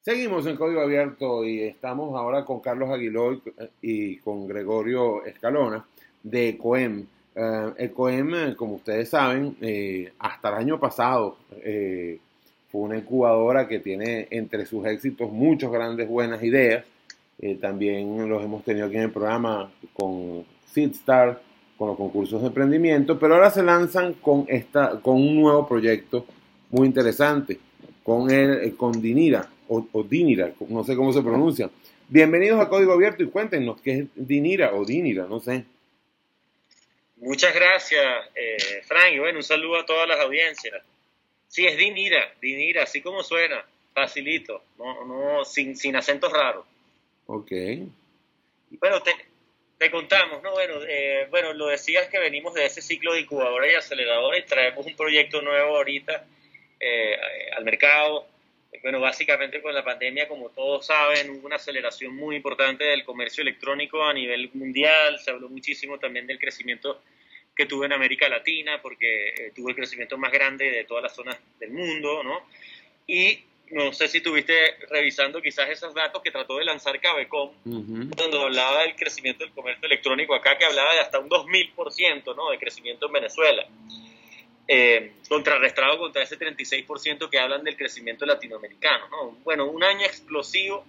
[0.00, 3.42] Seguimos en Código Abierto y estamos ahora con Carlos Aguiló
[3.82, 5.84] y con Gregorio Escalona
[6.22, 7.04] de ECOEM.
[7.34, 12.18] Eh, ECOEM, eh, como ustedes saben, eh, hasta el año pasado eh,
[12.72, 16.86] fue una incubadora que tiene entre sus éxitos muchas grandes buenas ideas.
[17.38, 21.42] Eh, también los hemos tenido aquí en el programa con Seedstar,
[21.78, 26.26] con los concursos de emprendimiento, pero ahora se lanzan con, esta, con un nuevo proyecto
[26.70, 27.58] muy interesante,
[28.02, 31.70] con, el, con Dinira, o, o Dinira, no sé cómo se pronuncia.
[32.08, 35.64] Bienvenidos a Código Abierto y cuéntenos qué es Dinira o Dinira, no sé.
[37.18, 38.04] Muchas gracias,
[38.34, 40.82] eh, Frank, y bueno, un saludo a todas las audiencias.
[41.46, 43.64] Sí, es Dinira, Dinira, así como suena,
[43.94, 46.64] facilito, no, no, sin, sin acentos raros.
[47.26, 47.52] Ok.
[48.80, 49.12] Bueno, te,
[49.78, 50.50] te contamos, ¿no?
[50.50, 54.42] Bueno, eh, bueno, lo decías que venimos de ese ciclo de incubadora y aceleradora y
[54.42, 56.26] traemos un proyecto nuevo ahorita
[56.80, 57.16] eh,
[57.56, 58.26] al mercado.
[58.82, 63.42] Bueno, básicamente con la pandemia, como todos saben, hubo una aceleración muy importante del comercio
[63.42, 65.18] electrónico a nivel mundial.
[65.20, 67.00] Se habló muchísimo también del crecimiento
[67.54, 71.14] que tuvo en América Latina, porque eh, tuvo el crecimiento más grande de todas las
[71.14, 72.48] zonas del mundo, ¿no?
[73.06, 78.10] Y no sé si estuviste revisando quizás esos datos que trató de lanzar Cabecom, Ujú.
[78.16, 82.50] cuando hablaba del crecimiento del comercio electrónico acá, que hablaba de hasta un 2000% ¿no?
[82.50, 83.66] de crecimiento en Venezuela,
[84.66, 89.08] eh, contrarrestado contra ese 36% que hablan del crecimiento latinoamericano.
[89.08, 89.30] ¿no?
[89.44, 90.84] Bueno, un año explosivo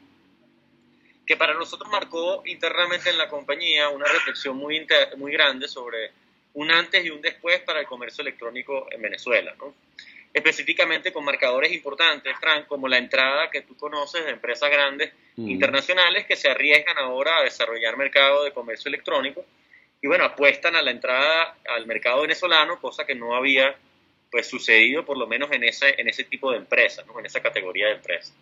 [1.25, 6.11] que para nosotros marcó internamente en la compañía una reflexión muy, inter- muy grande sobre
[6.55, 9.53] un antes y un después para el comercio electrónico en Venezuela.
[9.59, 9.73] ¿no?
[10.33, 15.49] Específicamente con marcadores importantes, Frank, como la entrada que tú conoces de empresas grandes Ujú.
[15.49, 19.43] internacionales que se arriesgan ahora a desarrollar mercado de comercio electrónico
[20.01, 23.75] y bueno, apuestan a la entrada al mercado venezolano, cosa que no había
[24.31, 27.19] pues sucedido por lo menos en ese, en ese tipo de empresas, ¿no?
[27.19, 28.33] en esa categoría de empresas.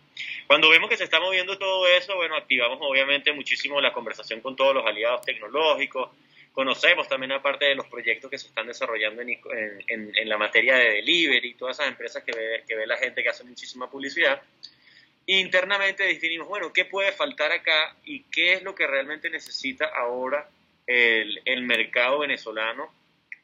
[0.46, 4.54] Cuando vemos que se está moviendo todo eso, bueno, activamos obviamente muchísimo la conversación con
[4.54, 6.10] todos los aliados tecnológicos,
[6.52, 9.30] conocemos también aparte de los proyectos que se están desarrollando en,
[9.88, 13.22] en- en- la materia de delivery, todas esas empresas que ve, que ve la gente
[13.22, 14.40] que hace muchísima publicidad.
[15.26, 20.48] Internamente definimos, bueno, ¿qué puede faltar acá y qué es lo que realmente necesita ahora
[20.86, 22.92] el, el mercado venezolano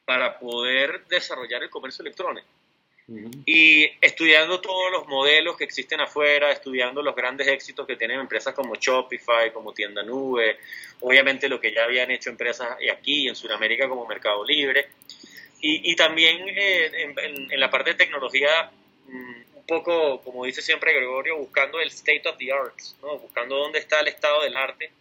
[0.03, 2.47] para poder desarrollar el comercio electrónico?
[3.45, 8.55] Y estudiando todos los modelos que existen afuera, estudiando los grandes éxitos que tienen empresas
[8.55, 10.57] como Shopify, como Tienda Nube,
[11.01, 14.87] obviamente lo que ya habían hecho empresas aquí en Sudamérica como Mercado Libre,
[15.61, 18.71] y, y también eh, en, en- en la parte de tecnología,
[19.07, 23.19] mm, un poco, como dice siempre Gregorio, buscando el state of the art, ¿no?
[23.19, 24.91] buscando dónde está el estado del arte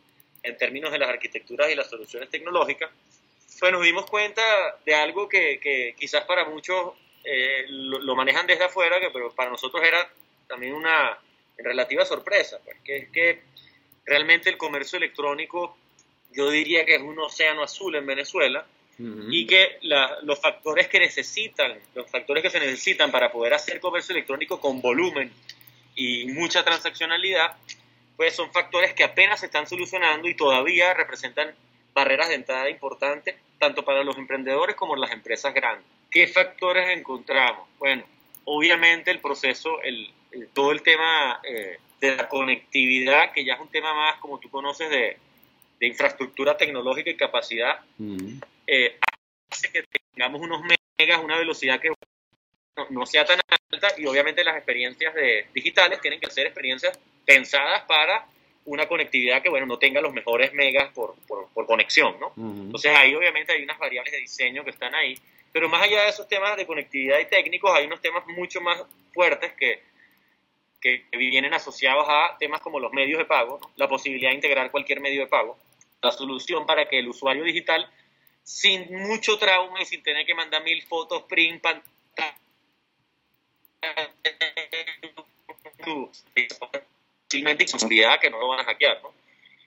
[0.43, 2.91] en términos de las arquitecturas y las soluciones tecnológicas,
[3.59, 4.43] pues nos dimos cuenta
[4.85, 6.93] de algo que, que quizás para muchos
[7.25, 10.09] eh, lo, lo manejan desde afuera, que, pero para nosotros era
[10.47, 11.19] también una
[11.59, 13.43] relativa sorpresa, pues, que es que
[14.05, 15.77] realmente el comercio electrónico
[16.33, 18.67] yo diría que es un océano azul en Venezuela
[18.99, 19.27] Ujú.
[19.31, 23.81] y que la- los factores que necesitan, los factores que se necesitan para poder hacer
[23.81, 25.33] comercio electrónico con volumen
[25.97, 27.57] y mucha transaccionalidad,
[28.17, 31.55] pues son factores que apenas se están solucionando y todavía representan
[31.93, 35.87] barreras de entrada importantes, tanto para los emprendedores como las empresas grandes.
[36.15, 37.69] ¿Qué factores encontramos?
[37.77, 38.05] Bueno,
[38.45, 43.61] obviamente el proceso, el, el- todo el tema eh, de la conectividad, que ya es
[43.61, 45.17] un tema más, como tú conoces, de,
[45.81, 47.81] de infraestructura tecnológica y capacidad,
[48.69, 48.97] eh,
[49.51, 49.83] hace que
[50.15, 50.63] tengamos unos
[50.99, 51.91] megas, una velocidad que
[52.91, 53.41] no, sea tan
[53.73, 56.97] alta y obviamente las experiencias de, digitales tienen que ser experiencias
[57.27, 58.25] pensadas para
[58.67, 62.33] una conectividad que, bueno, no tenga los mejores megas por, por, conexión, ¿no?
[62.37, 65.19] Entonces ahí obviamente hay unas variables de diseño que están ahí,
[65.53, 68.83] pero más allá de esos temas de conectividad y técnicos, hay unos temas mucho más
[69.13, 69.83] fuertes que,
[70.81, 75.01] que vienen asociados a temas como los medios de pago, la posibilidad de integrar cualquier
[75.01, 75.57] medio de pago,
[76.03, 77.91] la solución para que el usuario digital,
[78.43, 81.93] sin mucho trauma y sin tener que mandar mil fotos, print, pantalla,
[87.35, 89.03] fácilmente seguridad que no lo van a hackear.
[89.03, 89.13] ¿no?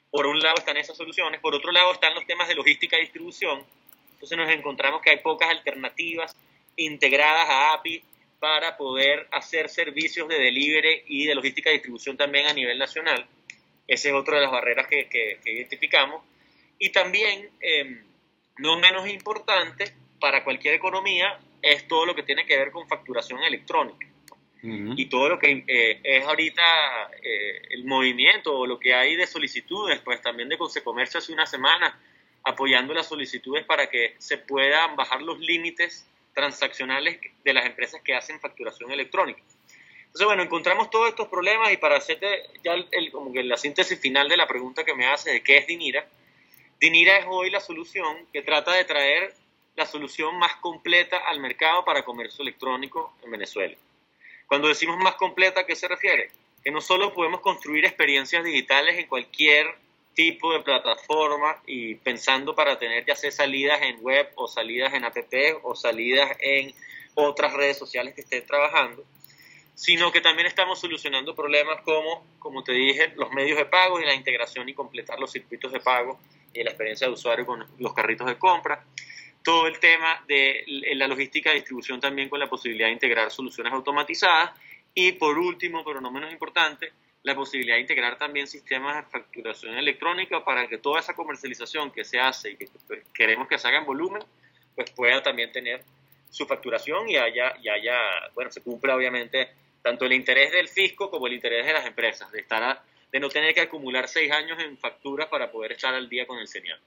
[0.09, 3.01] Por un lado están esas soluciones, por otro lado están los temas de logística y
[3.01, 3.63] distribución.
[4.13, 6.35] Entonces nos encontramos que hay pocas alternativas
[6.77, 8.03] integradas a API
[8.39, 13.27] para poder hacer servicios de delivery y de logística y distribución también a nivel nacional.
[13.87, 16.23] Esa es otra de las barreras que, que, identificamos.
[16.79, 18.03] Y también, em,
[18.57, 23.43] no menos importante, para cualquier economía, es todo lo que tiene que ver con facturación
[23.43, 24.07] electrónica
[24.63, 29.27] y todo lo que eh, es ahorita eh, el movimiento o lo que hay de
[29.27, 31.97] solicitudes, pues también de Comercio hace una semana
[32.43, 38.15] apoyando las solicitudes para que se puedan bajar los límites transaccionales de las empresas que
[38.15, 39.41] hacen facturación electrónica.
[40.05, 43.99] Entonces, bueno, encontramos todos estos problemas y para hacerte ya el, como que la síntesis
[43.99, 46.07] final de la pregunta que me hace de qué es Dinira,
[46.79, 49.33] Dinira es hoy la solución que trata de traer
[49.75, 53.75] la solución más completa al mercado para comercio electrónico en Venezuela.
[54.47, 56.31] Cuando decimos más completa, ¿a qué se refiere?
[56.63, 59.67] Que no solo podemos construir experiencias digitales en cualquier
[60.13, 65.05] tipo de plataforma y pensando para tener ya sea salidas en web o salidas en
[65.05, 65.15] app
[65.61, 66.73] o salidas en
[67.13, 69.03] otras redes sociales que estén trabajando,
[69.75, 74.05] sino que también estamos solucionando problemas como, como te dije, los medios de pago y
[74.05, 76.19] la integración y completar los circuitos de pago
[76.51, 78.83] y la experiencia de usuario con los carritos de compra,
[79.43, 80.63] todo el tema de
[80.95, 84.51] la logística de distribución también con la posibilidad de integrar soluciones automatizadas
[84.93, 86.91] y por último, pero no menos importante,
[87.23, 92.03] la posibilidad de integrar también sistemas de facturación electrónica para que toda esa comercialización que
[92.03, 94.23] se hace y que pues, queremos que se haga en volumen,
[94.75, 95.83] pues pueda también tener
[96.29, 97.97] su facturación y haya, y haya,
[98.33, 99.49] bueno, se cumpla obviamente
[99.81, 102.81] tanto el interés del fisco como el interés de las empresas, de, estar
[103.11, 106.39] de no tener que acumular seis años en facturas para poder estar al día con
[106.39, 106.79] el señal.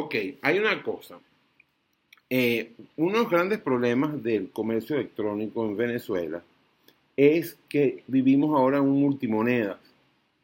[0.00, 1.18] Ok, hay una cosa.
[2.30, 6.40] Eh, unos grandes problemas del comercio electrónico en Venezuela
[7.16, 9.80] es que vivimos ahora en un multimoneda,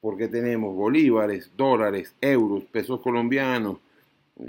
[0.00, 3.76] porque tenemos bolívares, dólares, euros, pesos colombianos,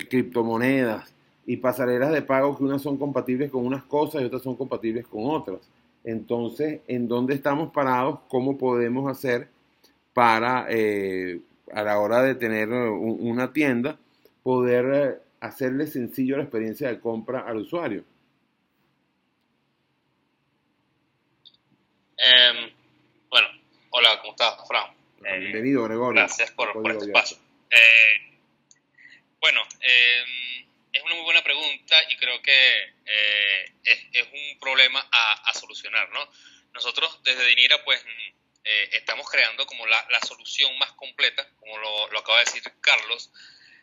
[0.09, 1.13] criptomonedas
[1.45, 5.05] y pasarelas de pago que unas son compatibles con unas cosas y otras son compatibles
[5.05, 5.59] con otras.
[6.03, 8.21] Entonces, ¿en dónde estamos parados?
[8.27, 9.49] ¿Cómo podemos hacer
[10.15, 11.41] para, eh,
[11.71, 13.99] a la hora de tener una tienda,
[14.45, 18.05] poder eh, hacerle sencillo la experiencia de compra al usuario.
[22.15, 22.71] Em,
[23.27, 23.47] bueno,
[23.89, 24.95] hola, ¿cómo estás, Fran?
[25.25, 26.21] Eh, bienvenido, Gregorio.
[26.21, 27.37] Gracias por, este espacio.
[27.71, 28.37] Eh,
[29.39, 32.93] bueno, em, es una muy buena pregunta y creo que
[33.83, 36.19] es, un problema a, solucionar, ¿no?
[36.71, 38.05] Nosotros desde Dinira, pues,
[38.91, 43.31] estamos creando como la, solución más completa, como lo, lo acaba de decir Carlos,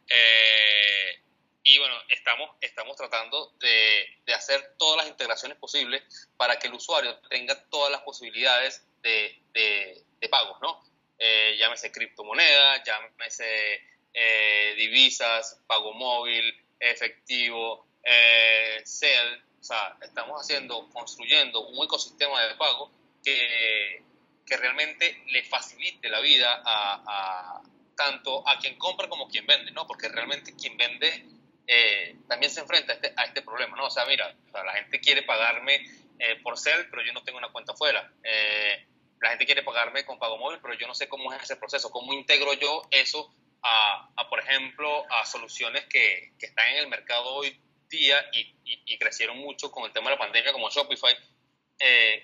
[0.09, 1.23] eh,
[1.65, 6.03] y bueno, estamos, estamos tratando de, de, hacer todas las integraciones posibles
[6.37, 10.83] para que el usuario tenga todas las posibilidades de, de, pagos, ¿no?
[11.19, 13.81] Eh, llámese criptomoneda, llámese
[14.15, 22.91] eh, divisas, pago móvil, efectivo, eh, O sea, estamos haciendo, construyendo un ecosistema de pago
[23.23, 24.03] que,
[24.47, 27.63] que realmente le facilite la vida a
[27.97, 29.87] tanto a quien compra como a quien vende, ¿no?
[29.87, 31.27] Porque realmente quien vende
[31.67, 33.87] eh, también se enfrenta a este, a este, problema, ¿no?
[33.87, 35.77] O sea, mira, la gente quiere pagarme
[36.19, 38.13] eh, por cel, pero yo no tengo una cuenta fuera.
[38.23, 38.87] Eh,
[39.21, 41.91] la gente quiere pagarme con pago móvil, pero yo no sé cómo es ese proceso,
[41.91, 43.33] cómo integro yo eso
[43.63, 48.55] a, a por ejemplo, a soluciones que, que, están en el mercado hoy día y,
[48.65, 51.15] y, crecieron mucho con el tema de la pandemia, como Shopify.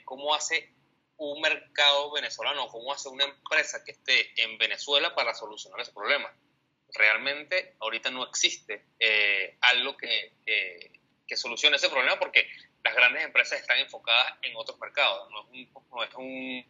[0.05, 0.73] ¿Cómo hace
[1.19, 6.33] un mercado venezolano, cómo hace una empresa que esté en Venezuela para solucionar ese problema.
[6.95, 12.49] Realmente ahorita no existe eh, algo que, que, solucione ese problema porque
[12.83, 15.29] las grandes empresas están enfocadas en otros mercados.
[15.31, 16.65] No es un,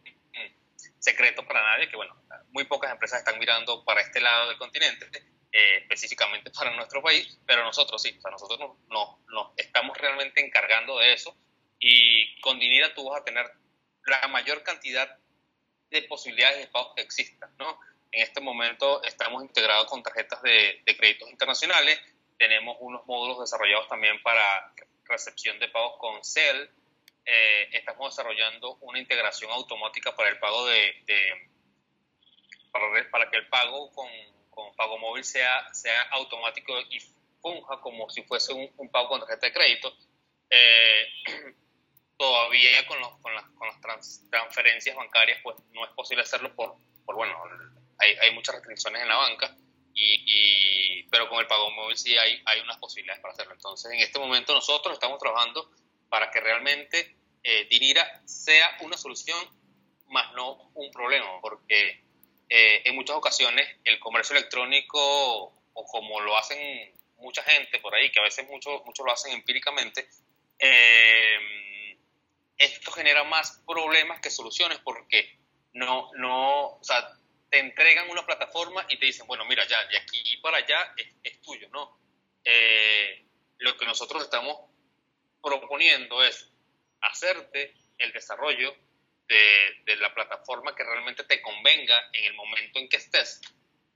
[0.99, 2.15] secreto para nadie que, bueno,
[2.49, 5.05] muy pocas empresas están mirando para este lado del continente,
[5.51, 9.97] eh, específicamente para nuestro país, pero nosotros sí, o sea, nosotros nos no, no, estamos
[9.97, 11.35] realmente encargando de eso
[11.79, 13.49] y con Dinira tú vas a tener
[14.05, 15.17] la mayor cantidad
[15.89, 17.79] de posibilidades de pago que existan, ¿no?
[18.11, 21.99] En este momento estamos integrados con tarjetas de, créditos internacionales,
[22.37, 24.73] tenemos unos módulos desarrollados también para
[25.05, 26.69] recepción de pagos con CEL.
[27.25, 31.03] Eh, estamos desarrollando una integración automática para el pago de,
[32.71, 34.07] para, para, que el pago con,
[34.49, 36.99] con, pago móvil sea, sea automático y
[37.41, 39.93] funja como si fuese un, pago con tarjeta de crédito.
[40.49, 41.07] Eh,
[42.19, 43.79] todavía con, los, con las, con las
[44.29, 47.33] transferencias bancarias pues no es posible hacerlo por, por bueno,
[47.97, 49.55] hay, hay muchas restricciones en la banca
[49.93, 53.53] y, pero con el pago móvil sí hay, hay unas posibilidades para hacerlo.
[53.53, 55.71] Entonces, en este momento nosotros estamos trabajando
[56.09, 59.39] para que realmente eh, Dinira sea una solución,
[60.07, 62.03] más no un problema, porque
[62.49, 68.11] eh, en muchas ocasiones el comercio electrónico, o como lo hacen mucha gente por ahí,
[68.11, 70.09] que a veces muchos muchos lo hacen empíricamente,
[70.57, 71.68] eh,
[72.59, 75.39] esto genera más problemas que soluciones porque
[75.73, 77.17] no, no, o sea,
[77.49, 80.93] te entregan una plataforma y te dicen, bueno, mira, ya, de aquí para allá
[81.23, 81.97] es, tuyo, ¿no?
[82.43, 83.25] Eh,
[83.59, 84.57] lo que nosotros estamos
[85.41, 86.51] proponiendo es
[87.01, 88.75] hacerte el desarrollo
[89.27, 93.41] de, de, la plataforma que realmente te convenga en el momento en que estés.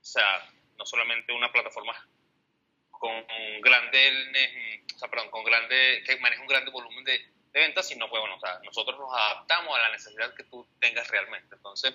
[0.00, 1.94] O sea, no solamente una plataforma
[2.90, 3.26] con
[3.60, 8.10] grande, o sea, perdón, con grande, que maneja un grande volumen de, de ventas, sino
[8.10, 11.54] pues, bueno, o sea, nosotros nos adaptamos a la necesidad que tú tengas realmente.
[11.54, 11.94] Entonces,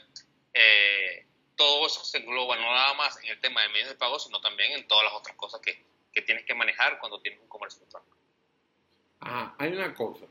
[0.53, 4.17] eh, todo eso se engloba no nada más en el tema de medios de pago,
[4.17, 5.83] sino también en todas las otras cosas que,
[6.13, 8.17] que tienes que manejar cuando tienes un comercio electrónico.
[9.19, 10.25] Ah, hay una cosa.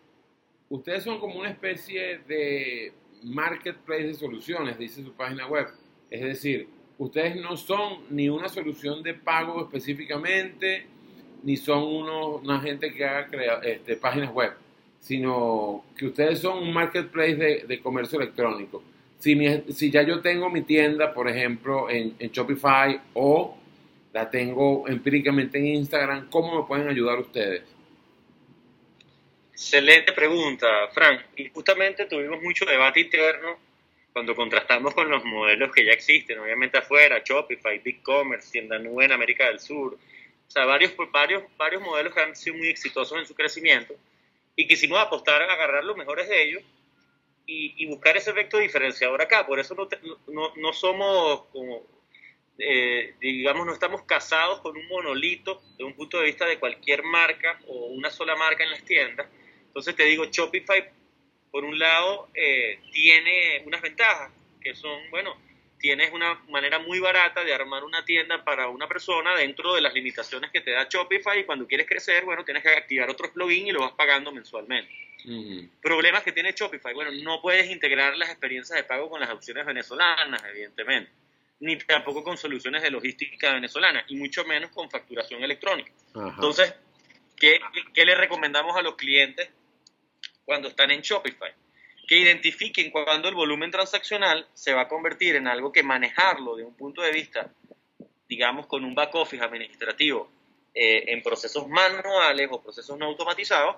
[0.70, 5.68] Ustedes son como una especie de marketplace de soluciones, dice su página web.
[6.10, 10.86] Es decir, ustedes no son ni una solución de pago específicamente,
[11.42, 14.56] ni son uno, una gente que haga este, páginas web,
[15.08, 18.82] sino que ustedes son un marketplace de, comercio electrónico
[19.18, 19.34] si,
[19.72, 23.56] si ya yo tengo mi tienda, por ejemplo, en, Shopify o
[24.12, 27.62] la tengo empíricamente en Instagram, ¿cómo me pueden ayudar ustedes?
[29.50, 31.22] Excelente pregunta, Frank.
[31.36, 33.58] Y justamente tuvimos mucho debate interno
[34.12, 39.12] cuando contrastamos con los modelos que ya existen, obviamente afuera, Shopify, BigCommerce, tienda nube en
[39.12, 43.26] América del Sur, o sea, varios, varios, varios modelos que han sido muy exitosos en
[43.26, 43.94] su crecimiento
[44.58, 46.64] y quisimos apostar a agarrar los mejores de ellos
[47.46, 49.46] y, buscar ese efecto diferenciador acá.
[49.46, 49.88] Por eso no,
[50.26, 51.86] no, no somos como,
[52.58, 57.04] eh, digamos, no estamos casados con un monolito de un punto de vista de cualquier
[57.04, 59.28] marca o una sola marca en las tiendas.
[59.68, 60.90] Entonces te digo, Shopify,
[61.52, 65.40] por un lado, eh, tiene unas ventajas que son, bueno,
[65.78, 69.94] tienes una manera muy barata de armar una tienda para una persona dentro de las
[69.94, 73.68] limitaciones que te da Shopify y cuando quieres crecer, bueno, tienes que activar otros plugins
[73.68, 74.92] y lo vas pagando mensualmente.
[75.82, 79.66] Problemas que tiene Shopify, bueno, no puedes integrar las experiencias de pago con las opciones
[79.66, 81.10] venezolanas, evidentemente,
[81.60, 85.92] ni tampoco con soluciones de logística venezolana, y mucho menos con facturación electrónica.
[86.14, 86.74] Entonces,
[87.36, 87.60] ¿qué,
[87.92, 89.50] ¿qué le recomendamos a los clientes
[90.44, 91.52] cuando están en Shopify?
[92.08, 96.64] Que identifiquen cuando el volumen transaccional se va a convertir en algo que manejarlo de
[96.64, 97.52] un punto de vista,
[98.26, 100.30] digamos, con un back office administrativo
[100.74, 103.76] eh, en procesos manuales o procesos no automatizados,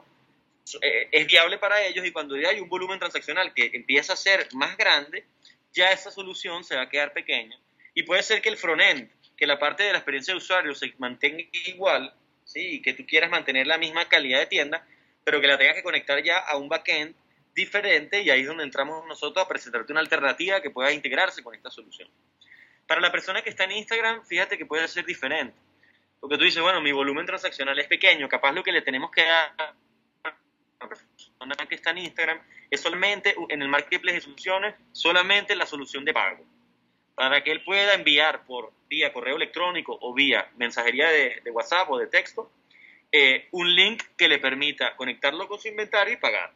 [0.81, 4.17] eh, es viable para ellos y cuando ya hay un volumen transaccional que empieza a
[4.17, 5.25] ser más grande,
[5.73, 7.59] ya esa solución se va a quedar pequeña.
[7.95, 10.95] Y puede ser que el frontend, que la parte de la experiencia de usuario se
[10.99, 12.15] mantenga igual,
[12.45, 12.75] ¿sí?
[12.75, 14.87] y que tú quieras mantener la misma calidad de tienda,
[15.25, 17.17] pero que la tengas que conectar ya a un backend
[17.55, 21.55] diferente y ahí es donde entramos nosotros a presentarte una alternativa que pueda integrarse con
[21.55, 22.09] esta solución.
[22.87, 25.57] Para la persona que está en Instagram, fíjate que puede ser diferente.
[26.21, 29.25] Porque tú dices, bueno, mi volumen transaccional es pequeño, capaz lo que le tenemos que
[29.25, 29.75] dar a
[30.81, 32.41] la persona que está en Instagram
[32.71, 36.45] es solamente en el marketplace de soluciones, solamente la solución de pago.
[37.15, 41.99] Para que él pueda enviar por vía correo electrónico o vía mensajería de, WhatsApp o
[41.99, 42.51] de texto
[43.13, 46.53] eh, un link que le permita conectarlo con su inventario y pagar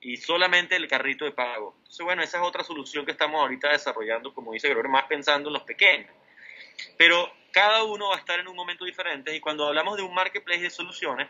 [0.00, 1.74] y solamente el carrito de pago.
[1.78, 5.48] Entonces, bueno, esa es otra solución que estamos ahorita desarrollando, como dice Gregorio, más pensando
[5.48, 6.10] en los pequeños.
[6.96, 10.14] Pero cada uno va a estar en un momento diferente y cuando hablamos de un
[10.14, 11.28] marketplace de soluciones,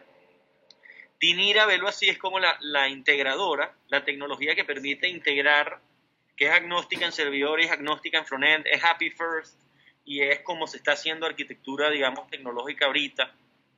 [1.20, 5.80] Dinira, verlo así, es como la, la integradora, la tecnología que permite integrar,
[6.36, 9.60] que es agnóstica en servidores, es agnóstica en frontend, es happy first
[10.04, 13.34] y es como se está haciendo arquitectura, digamos, tecnológica ahorita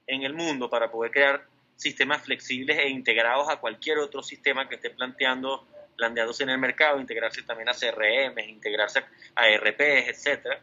[0.07, 1.47] en el mundo para poder crear
[1.81, 5.66] sistemas flexibles e integrados a cualquier otro sistema que esté planteando,
[5.97, 9.03] planteándose en el mercado, integrarse también a CRM, integrarse
[9.35, 10.61] a ERPs, etcétera.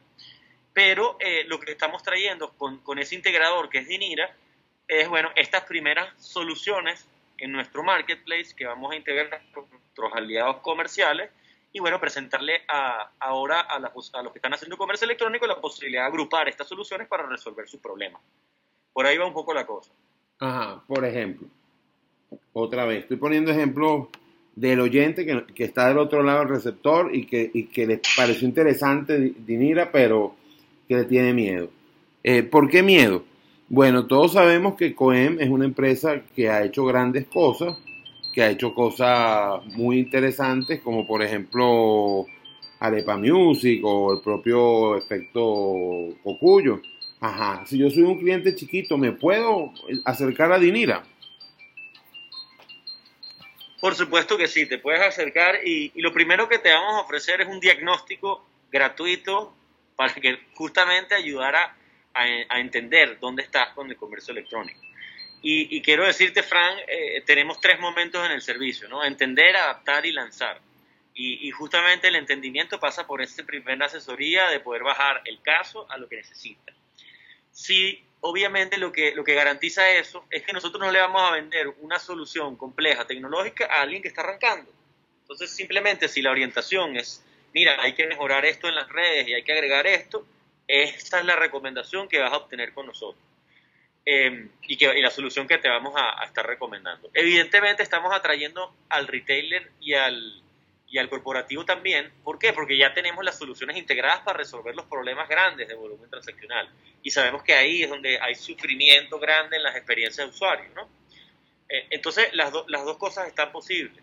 [0.74, 4.32] Pero eh, lo que estamos trayendo con, con, ese integrador que es Dinira
[4.88, 7.08] es, bueno, estas primeras soluciones
[7.40, 11.32] en nuestro marketplace que vamos a integrar con nuestros aliados comerciales
[11.74, 16.04] y, bueno, presentarle a, ahora a, a los que están haciendo comercio electrónico la posibilidad
[16.04, 18.22] de agrupar estas soluciones para resolver sus problemas
[18.94, 19.92] Por ahí va un poco la cosa.
[20.40, 21.48] Ajá, por ejemplo.
[22.54, 24.08] Otra vez, estoy poniendo ejemplos
[24.56, 28.02] del oyente que, que está del otro lado del receptor y que, y que le
[28.16, 30.36] pareció interesante Di- Dinira, pero
[30.88, 31.70] que le tiene miedo.
[32.24, 33.24] Eh, ¿Por qué miedo?
[33.70, 37.78] Bueno, todos sabemos que Coem es una empresa que ha hecho grandes cosas,
[38.34, 42.26] que ha hecho cosas muy interesantes, como por ejemplo
[42.80, 46.82] Arepa Music o el propio efecto Cocuyo.
[47.20, 49.74] Ajá, si yo soy un cliente chiquito, ¿me puedo
[50.06, 51.04] acercar a Dinira?
[53.80, 57.42] Por supuesto que sí, te puedes acercar y, lo primero que te vamos a ofrecer
[57.42, 59.56] es un diagnóstico gratuito
[59.96, 61.76] para que justamente ayudara
[62.14, 64.88] a, a entender dónde estás con el comercio electrónico.
[65.42, 69.04] Y, quiero decirte, Fran, eh, tenemos tres momentos en el servicio, ¿no?
[69.04, 70.60] Entender, adaptar y lanzar.
[71.14, 75.98] Y, justamente el entendimiento pasa por esta primera asesoría de poder bajar el caso a
[75.98, 76.74] lo que necesita.
[77.58, 81.32] Sí, obviamente lo que, lo que garantiza eso es que nosotros no le vamos a
[81.34, 84.72] vender una solución compleja tecnológica a alguien que está arrancando.
[85.22, 89.34] Entonces, simplemente si la orientación es, mira, hay que mejorar esto en las redes y
[89.34, 90.24] hay que agregar esto,
[90.68, 93.24] esta es la recomendación que vas a obtener con nosotros.
[94.06, 97.10] Eh, y, que, y la solución que te vamos a estar recomendando.
[97.12, 100.44] Evidentemente estamos atrayendo al retailer y al,
[100.90, 102.12] y al corporativo también.
[102.24, 102.54] ¿Por qué?
[102.54, 106.70] Porque ya tenemos las soluciones integradas para resolver los problemas grandes de volumen transaccional.
[107.04, 110.90] Y sabemos que ahí es donde hay sufrimiento grande en las experiencias de usuario, ¿no?
[111.70, 114.02] Eh, entonces, las, do- las dos cosas están posibles.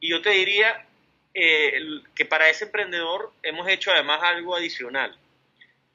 [0.00, 0.84] Y yo te diría
[1.32, 1.80] eh,
[2.14, 5.16] que para ese emprendedor hemos hecho además algo adicional,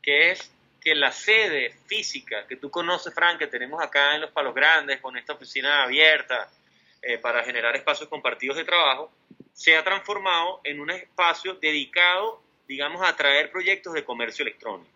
[0.02, 4.32] que es que la sede física que tú conoces, Frank, que tenemos acá en Los
[4.32, 6.50] Palos Grandes, con esta oficina abierta
[7.02, 9.12] eh, para generar espacios compartidos de trabajo,
[9.54, 14.92] se ha transformado en un espacio dedicado, digamos, a atraer proyectos de comercio electrónico.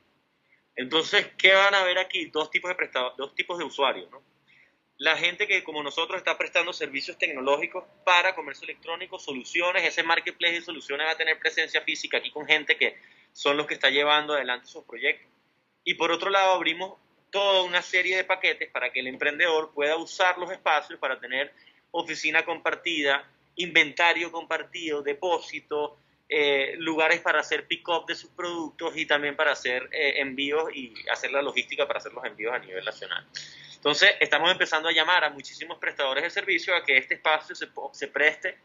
[0.75, 2.25] Entonces, ¿qué van a ver aquí?
[2.25, 4.23] Dos tipos de dos tipos de usuarios, ¿no?
[4.97, 10.53] La gente que como nosotros está prestando servicios tecnológicos para comercio electrónico, soluciones, ese marketplace
[10.55, 12.95] de soluciones va a tener presencia física aquí con gente que
[13.31, 15.27] son los que está llevando adelante esos proyectos.
[15.83, 16.97] Y por otro lado, abrimos
[17.31, 21.51] toda una serie de paquetes para que el emprendedor pueda usar los espacios para tener
[21.93, 23.25] oficina compartida,
[23.55, 25.97] inventario compartido, depósito,
[26.27, 30.93] eh, lugares para hacer pick-up de sus productos y también para hacer eh, envíos y
[31.11, 33.25] hacer la logística para hacer los envíos a nivel nacional.
[33.75, 38.07] Entonces, estamos empezando a llamar a muchísimos prestadores de servicio a que este espacio se,
[38.07, 38.57] preste,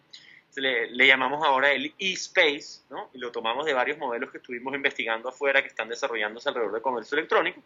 [0.56, 3.10] le llamamos ahora el e-space, ¿no?
[3.12, 6.82] y lo tomamos de varios modelos que estuvimos investigando afuera que están desarrollándose alrededor del
[6.82, 7.60] comercio electrónico.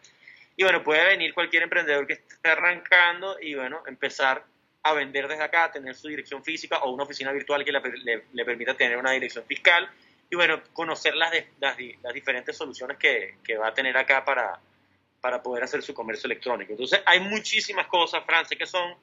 [0.56, 4.44] Y bueno, puede venir cualquier emprendedor que esté arrancando y bueno, empezar
[4.84, 7.80] a vender desde acá, tener su dirección física o una oficina virtual que le,
[8.32, 9.88] le- permita tener una dirección fiscal
[10.30, 14.58] y bueno, conocer las, las diferentes soluciones que, que va a tener acá para,
[15.20, 16.72] para poder hacer su comercio electrónico.
[16.72, 18.94] Entonces, hay muchísimas cosas, Francia, que son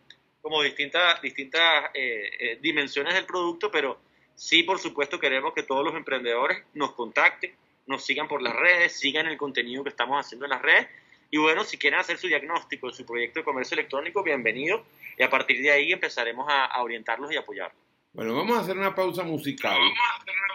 [0.41, 3.99] como distintas, distintas eh, eh, dimensiones del producto, pero
[4.35, 7.53] sí, por supuesto, queremos que todos los emprendedores nos contacten,
[7.88, 10.88] nos sigan por las redes, sigan el contenido que estamos haciendo en las redes.
[11.31, 14.84] Y bueno, si quieren hacer su diagnóstico de su proyecto de comercio electrónico, bienvenido.
[15.18, 17.77] Y a partir de ahí empezaremos a, orientarlos y apoyarlos.
[18.14, 19.77] Bueno, vamos a hacer una pausa musical,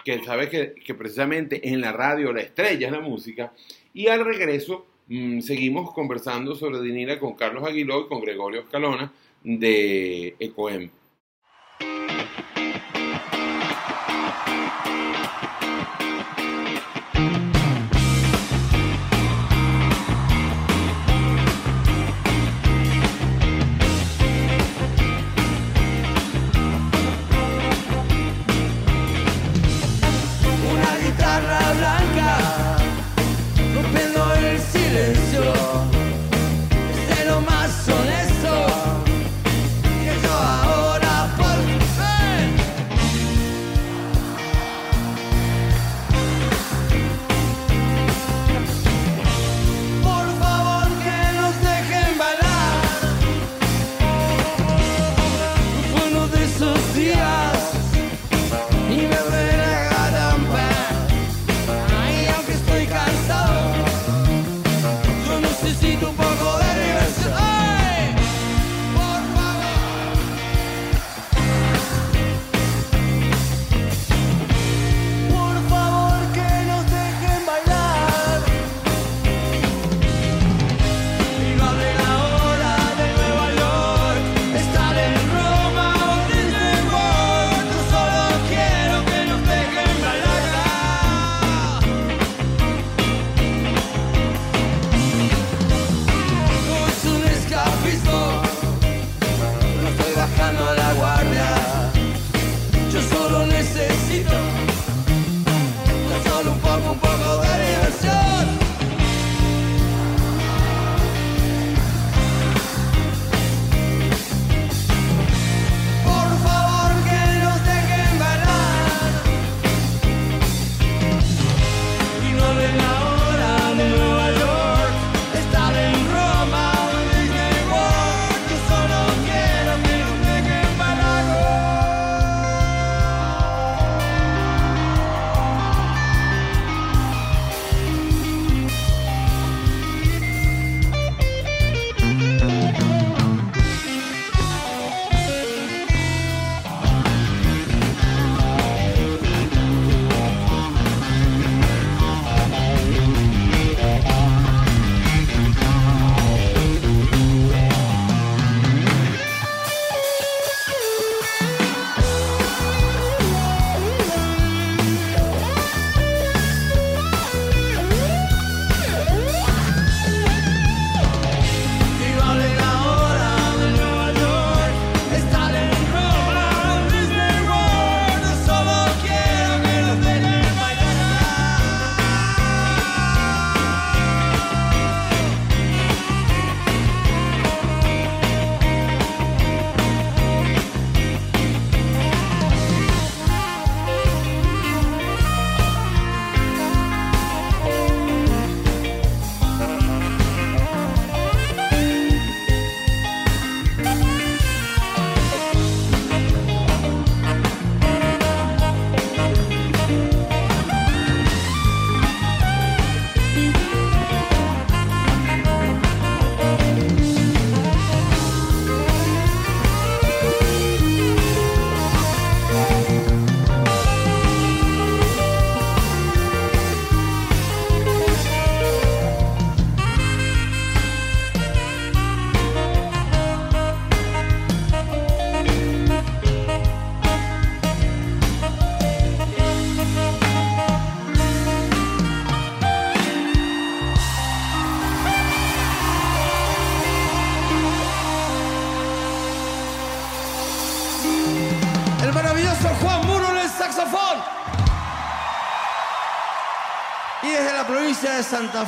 [0.03, 3.53] que sabes que, que precisamente en la radio la estrella es la música,
[3.93, 9.13] y al regreso mm, seguimos conversando sobre Dinira con Carlos Aguiló y con Gregorio Escalona
[9.41, 10.89] de Ecoem.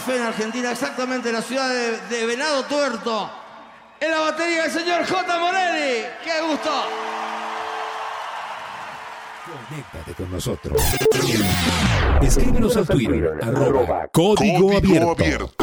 [0.05, 3.29] En Argentina, exactamente en la ciudad de, de Venado Tuerto.
[3.99, 5.39] En la batería el señor J.
[5.39, 6.05] Morelli.
[6.23, 6.71] ¡Qué gusto!
[9.69, 10.81] Conéctate con nosotros.
[12.21, 15.57] Escríbenos al Twitter, arroba Código Abierto.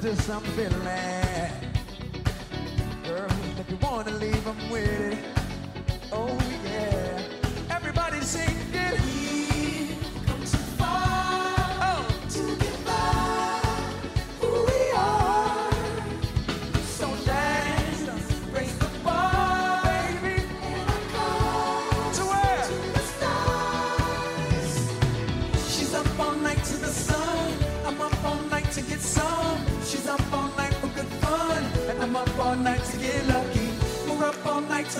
[0.00, 1.19] to something like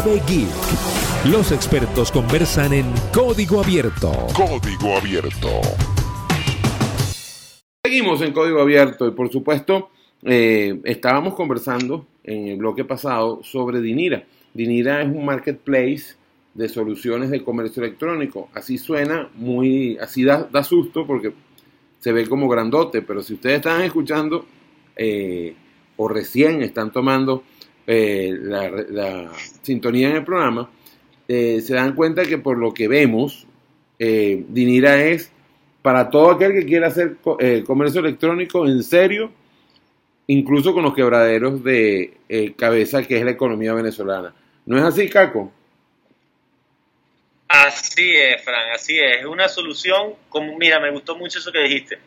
[0.00, 1.32] Clave Geek.
[1.32, 4.12] Los expertos conversan en código abierto.
[4.32, 5.48] Código abierto.
[7.84, 9.90] Seguimos en código abierto y por supuesto
[10.22, 14.24] eh, estábamos conversando en el bloque pasado sobre Dinira.
[14.54, 16.14] Dinira es un marketplace
[16.54, 18.50] de soluciones de comercio electrónico.
[18.54, 21.32] Así suena muy, así da, da susto porque
[21.98, 24.46] se ve como grandote, pero si ustedes están escuchando
[24.94, 25.56] eh,
[25.96, 27.42] o recién están tomando
[27.88, 29.32] eh, la, la
[29.62, 30.70] sintonía en el programa,
[31.26, 33.46] eh, se dan cuenta que por lo que vemos,
[33.98, 35.32] eh, Dinira es
[35.82, 39.32] para todo aquel que quiera hacer eh, comercio electrónico en serio,
[40.26, 44.34] incluso con los quebraderos de eh, cabeza que es la economía venezolana.
[44.66, 45.50] ¿No es así, Caco?
[47.48, 49.20] Así es, Fran, así es.
[49.20, 51.98] Es una solución, como, mira, me gustó mucho eso que dijiste,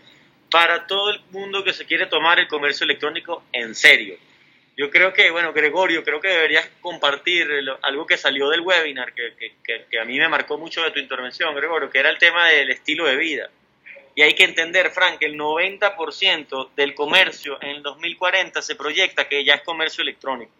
[0.52, 4.16] para todo el mundo que se quiere tomar el comercio electrónico en serio.
[4.82, 7.48] Yo creo que, bueno, Gregorio, creo que deberías compartir
[7.84, 11.54] algo que salió del webinar, que- que a mí me marcó mucho de tu intervención,
[11.54, 13.52] Gregorio, que era el tema del estilo de vida.
[14.16, 19.30] Y hay que entender, Frank, que el 90% del comercio en el 2040 se proyecta
[19.30, 20.52] que ya es comercio electrónico.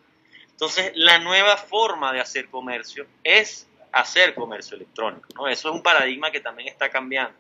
[0.52, 5.30] Entonces, la nueva forma de hacer comercio es hacer comercio electrónico.
[5.34, 5.48] ¿no?
[5.48, 7.34] Eso es un paradigma que también está cambiando.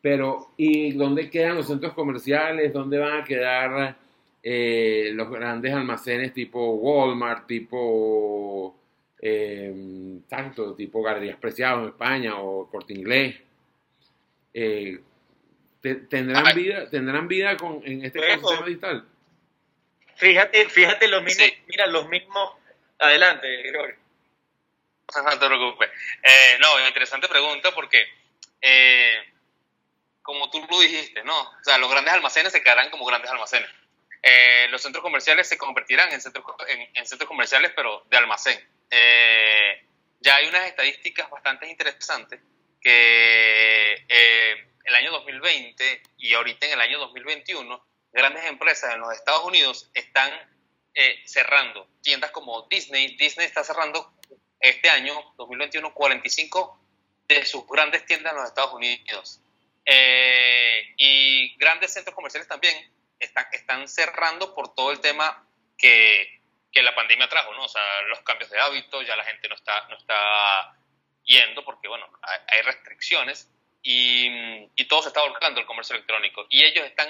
[0.00, 2.72] Pero, ¿y dónde quedan los centros comerciales?
[2.72, 4.02] ¿Dónde van a quedar
[4.42, 8.76] eh, los grandes almacenes tipo Walmart, tipo
[9.20, 9.72] eh,
[10.28, 13.36] tanto, tipo Galerías Preciados en España o Corte Inglés?
[14.54, 15.00] Eh,
[15.80, 16.54] te- ¿tendrán, Ay.
[16.54, 19.08] vida, ¿Tendrán vida con, en este Pues, ecosistema o- digital?
[20.16, 21.54] Fíjate, fíjate los mismos, Sí.
[21.68, 22.50] mira, los mismos.
[22.98, 23.48] Adelante.
[23.72, 25.90] No te preocupes.
[26.22, 28.00] Eh, no, interesante pregunta porque,
[28.60, 29.14] eh,
[30.22, 31.38] como tú lo dijiste, ¿no?
[31.40, 33.68] O sea, los grandes almacenes se quedarán como grandes almacenes.
[34.22, 38.58] Eh, los centros comerciales se convertirán en centros, en, en centros comerciales, pero de almacén.
[38.90, 39.86] Eh,
[40.20, 42.40] ya hay unas estadísticas bastante interesantes
[42.80, 49.12] que eh, el año 2020 y ahorita en el año 2021, grandes empresas en los
[49.14, 50.30] Estados Unidos están
[50.94, 51.88] eh, cerrando.
[52.02, 54.12] Tiendas como Disney, Disney está cerrando
[54.60, 56.80] este año, 2021, 45
[57.28, 59.40] de sus grandes tiendas en los Estados Unidos.
[59.84, 62.76] Eh, y grandes centros comerciales también
[63.22, 65.46] están, están cerrando por todo el tema
[65.78, 66.40] que,
[66.70, 67.64] que la pandemia trajo, ¿no?
[67.64, 70.76] O sea, los cambios de hábitos, ya la gente no está, no está
[71.24, 73.48] yendo porque, bueno, hay, hay restricciones
[73.82, 74.26] y,
[74.76, 76.46] y todo se está volcando el comercio electrónico.
[76.50, 77.08] Y ellos están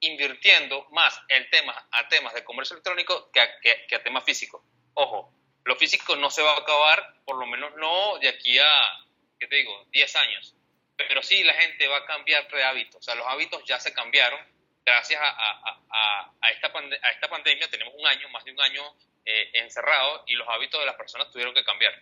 [0.00, 4.24] invirtiendo más el tema, a temas de comercio electrónico que a, que- que a temas
[4.24, 4.62] físicos.
[4.94, 5.32] Ojo,
[5.64, 9.06] lo físico no se va a acabar, por lo menos no de aquí a,
[9.38, 10.54] ¿qué te digo?, 10 años.
[10.96, 12.96] Pero sí la gente va a cambiar de hábitos.
[12.96, 14.40] O sea, los hábitos ya se cambiaron
[14.88, 17.68] gracias a, a- a- a esta, a esta pandemia.
[17.70, 18.82] Tenemos un año, más de un año
[19.24, 21.94] eh, encerrado y los hábitos de las personas tuvieron que cambiar.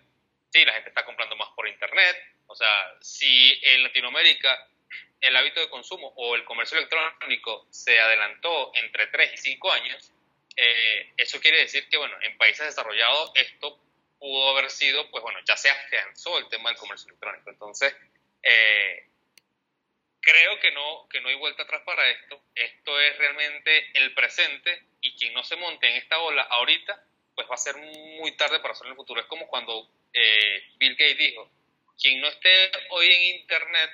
[0.53, 2.17] Sí, la gente está comprando más por internet.
[2.47, 4.69] O sea, si en Latinoamérica
[5.21, 10.13] el hábito de consumo o el comercio electrónico se adelantó entre 3 y 5 años,
[10.57, 13.79] eh, eso quiere decir que, bueno, en países desarrollados esto
[14.19, 17.51] pudo haber sido, pues bueno, ya se afianzó el tema del comercio electrónico.
[17.51, 17.95] Entonces,
[18.43, 19.09] eh,
[20.27, 22.43] creo que no, que no hay vuelta atrás para esto.
[22.55, 27.01] Esto es realmente el presente y quien no se monte en esta ola ahorita,
[27.35, 29.20] pues va a ser muy tarde para hacerlo en el futuro.
[29.20, 31.48] Es como cuando eh, Bill Gates dijo,
[32.01, 33.90] quien no esté hoy en Internet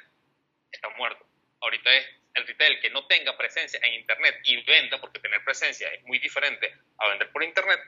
[0.70, 1.26] está muerto.
[1.60, 5.92] Ahorita es el retail que no tenga presencia en Internet y venda, porque tener presencia
[5.92, 7.78] es muy diferente a vender por Internet,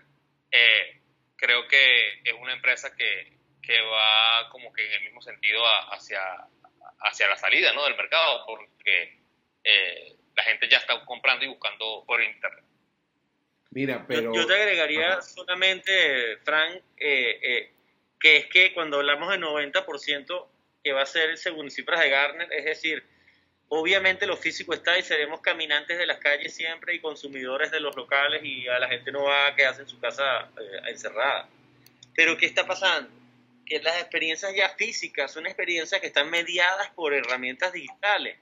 [0.50, 1.00] eh,
[1.36, 5.94] creo que es una empresa que, que va como que en el mismo sentido a-
[5.94, 6.20] hacia,
[7.00, 7.84] hacia la salida ¿no?
[7.84, 9.18] del mercado, porque
[9.62, 12.64] eh, la gente ya está comprando y buscando por Internet.
[13.70, 14.34] Mira, pero...
[14.34, 15.22] Yo, yo te agregaría Ajá.
[15.22, 17.72] solamente, Frank, eh, eh,
[18.20, 20.46] que es que cuando hablamos de 90%,
[20.82, 23.04] que va a ser según cifras de Gartner, es decir,
[23.68, 27.96] obviamente lo físico está y seremos caminantes de las calles siempre y consumidores de los
[27.96, 31.48] locales y a la gente no va a quedarse en su casa eh, encerrada.
[32.14, 33.10] Pero ¿qué está pasando?
[33.66, 38.38] Que las experiencias ya físicas son experiencias que están mediadas por herramientas digitales.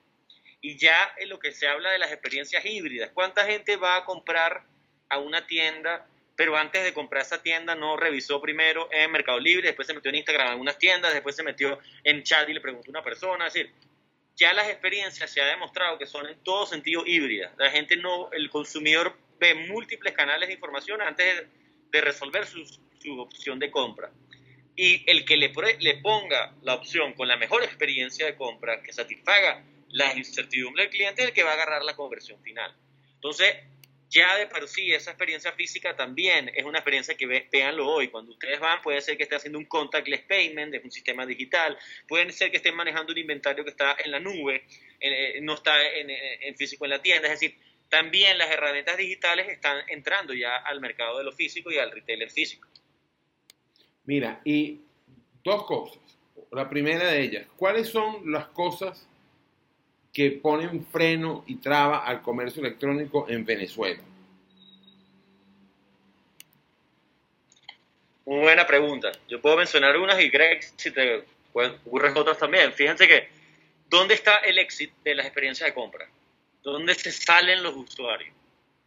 [0.60, 4.04] Y ya en lo que se habla de las experiencias híbridas, ¿cuánta gente va a
[4.04, 4.64] comprar
[5.12, 9.68] a una tienda, pero antes de comprar esa tienda no revisó primero en Mercado Libre,
[9.68, 12.62] después se metió en Instagram en algunas tiendas, después se metió en chat y le
[12.62, 13.46] preguntó a una persona?
[13.46, 13.72] Es decir,
[14.36, 17.52] ya las experiencias se ha demostrado que son en todo sentido híbridas.
[17.58, 21.48] La gente no, el consumidor ve múltiples canales de información antes de,
[21.90, 22.64] de resolver su,
[22.98, 24.10] su opción de compra.
[24.74, 28.92] Y el que le, le ponga la opción con la mejor experiencia de compra que
[28.92, 32.74] satisfaga la incertidumbre del cliente es el que va a agarrar la conversión final.
[33.14, 33.54] Entonces,
[34.08, 38.08] ya de por sí, esa experiencia física también es una experiencia que ve, véanlo hoy.
[38.08, 41.78] Cuando ustedes van, puede ser que esté haciendo un contactless payment, es un sistema digital,
[42.08, 44.64] puede ser que estén manejando un inventario que está en la nube,
[45.00, 47.28] eh, no está en, en- en físico en la tienda.
[47.28, 47.56] Es decir,
[47.88, 52.30] también las herramientas digitales están entrando ya al mercado de lo físico y al retailer
[52.30, 52.68] físico.
[54.04, 54.80] Mira, y
[55.44, 55.98] dos cosas.
[56.50, 59.08] La primera de ellas, ¿cuáles son las cosas
[60.12, 64.02] que ponen freno y traba al comercio electrónico en Venezuela?
[68.24, 69.12] Muy buena pregunta.
[69.28, 72.72] Yo puedo mencionar unas y Greg, si te ocurren otras también.
[72.72, 73.28] Fíjense que,
[73.88, 76.08] ¿dónde está el éxito de las experiencias de compra?
[76.62, 78.34] ¿Dónde se salen los usuarios?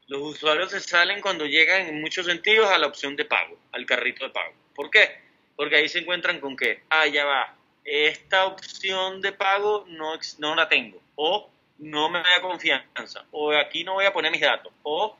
[0.07, 3.85] Los usuarios se salen cuando llegan en muchos sentidos a la opción de pago, al
[3.85, 4.53] carrito de pago.
[4.75, 5.19] ¿Por qué?
[5.55, 10.55] Porque ahí se encuentran con que, ah, ya va, esta opción de pago no, no
[10.55, 11.49] la tengo, o
[11.79, 15.17] no me da confianza, o aquí no voy a poner mis datos, o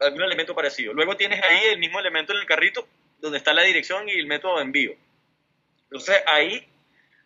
[0.00, 0.92] algún elemento parecido.
[0.92, 2.86] Luego tienes ahí el mismo elemento en el carrito
[3.20, 4.94] donde está la dirección y el método de envío.
[5.84, 6.68] Entonces ahí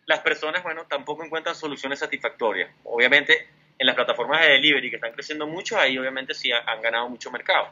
[0.05, 2.71] las personas, bueno, tampoco encuentran soluciones satisfactorias.
[2.83, 3.47] Obviamente,
[3.79, 7.09] en las plataformas de delivery que están creciendo mucho, ahí obviamente sí ha- han ganado
[7.09, 7.71] mucho mercado.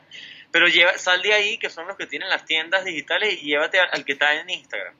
[0.51, 3.79] Pero lleva, sal de ahí, que son los que tienen las tiendas digitales, y llévate
[3.79, 4.93] al, al que está en Instagram.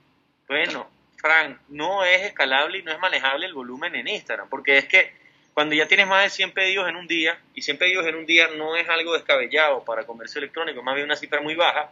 [0.48, 4.86] Bueno, Frank, no es escalable y no es manejable el volumen en Instagram, porque es
[4.86, 5.14] que
[5.54, 8.26] cuando ya tienes más de 100 pedidos en un día, y 100 pedidos en un
[8.26, 11.90] día no es algo descabellado para comercio electrónico, más bien una cifra muy baja,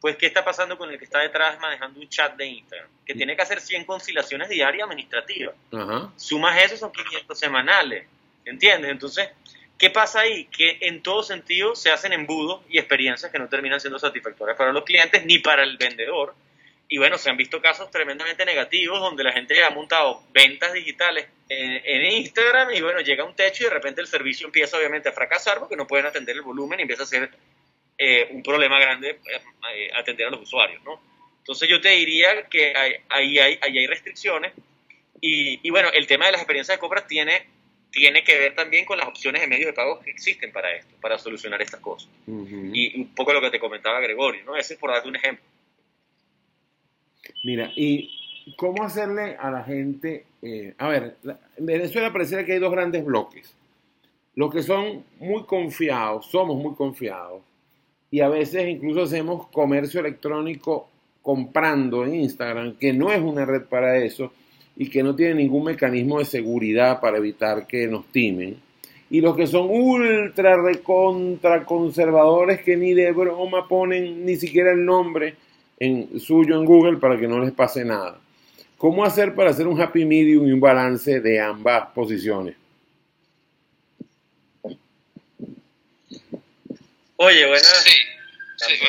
[0.00, 2.88] pues ¿qué está pasando con el que está detrás manejando un chat de Instagram?
[3.06, 5.54] Que tiene que hacer 100 conciliaciones diarias administrativas.
[5.72, 6.12] Ajá.
[6.16, 8.06] Sumas eso, son 500 semanales.
[8.48, 8.90] ¿Entiendes?
[8.90, 9.28] Entonces,
[9.78, 10.46] ¿qué pasa ahí?
[10.46, 14.72] Que en todo sentido se hacen embudos y experiencias que no terminan siendo satisfactorias para
[14.72, 16.34] los clientes ni para el vendedor.
[16.88, 21.26] Y bueno, se han visto casos tremendamente negativos donde la gente ha montado ventas digitales
[21.50, 25.12] en, Instagram y bueno, llega un techo y de repente el servicio empieza obviamente a
[25.12, 27.30] fracasar porque no pueden atender el volumen y empieza a ser
[27.98, 29.40] eh, un problema grande eh,
[29.74, 31.00] eh, atender a los usuarios, ¿no?
[31.40, 34.52] Entonces yo te diría que hay- ahí hay, ahí hay restricciones
[35.20, 37.46] y, y bueno, el tema de las experiencias de compra tiene,
[37.90, 40.94] tiene que ver también con las opciones de medios de pago que existen para esto,
[41.00, 42.10] para solucionar estas cosas.
[42.26, 42.70] Ujú.
[42.72, 44.56] Y un poco lo que te comentaba Gregorio, ¿no?
[44.56, 45.44] Ese es por darte un ejemplo.
[47.44, 50.24] Mira, ¿y cómo hacerle a la gente?
[50.42, 51.16] eh, a ver,
[51.56, 53.54] en Venezuela pareciera que hay dos grandes bloques.
[54.34, 57.42] Los que son muy confiados, somos muy confiados,
[58.10, 60.88] y a veces incluso hacemos comercio electrónico
[61.22, 64.32] comprando en Instagram, que no es una red para eso
[64.80, 68.62] y que no tiene ningún mecanismo de seguridad para evitar que nos timen.
[69.10, 74.84] Y los que son ultra recontra conservadores que ni de broma ponen ni siquiera el
[74.84, 75.34] nombre
[75.80, 78.20] en, suyo en Google para que no les pase nada.
[78.76, 82.54] ¿Cómo hacer para hacer un happy medium y un balance de ambas posiciones?
[87.16, 88.86] Oye, bueno, Sí, sí.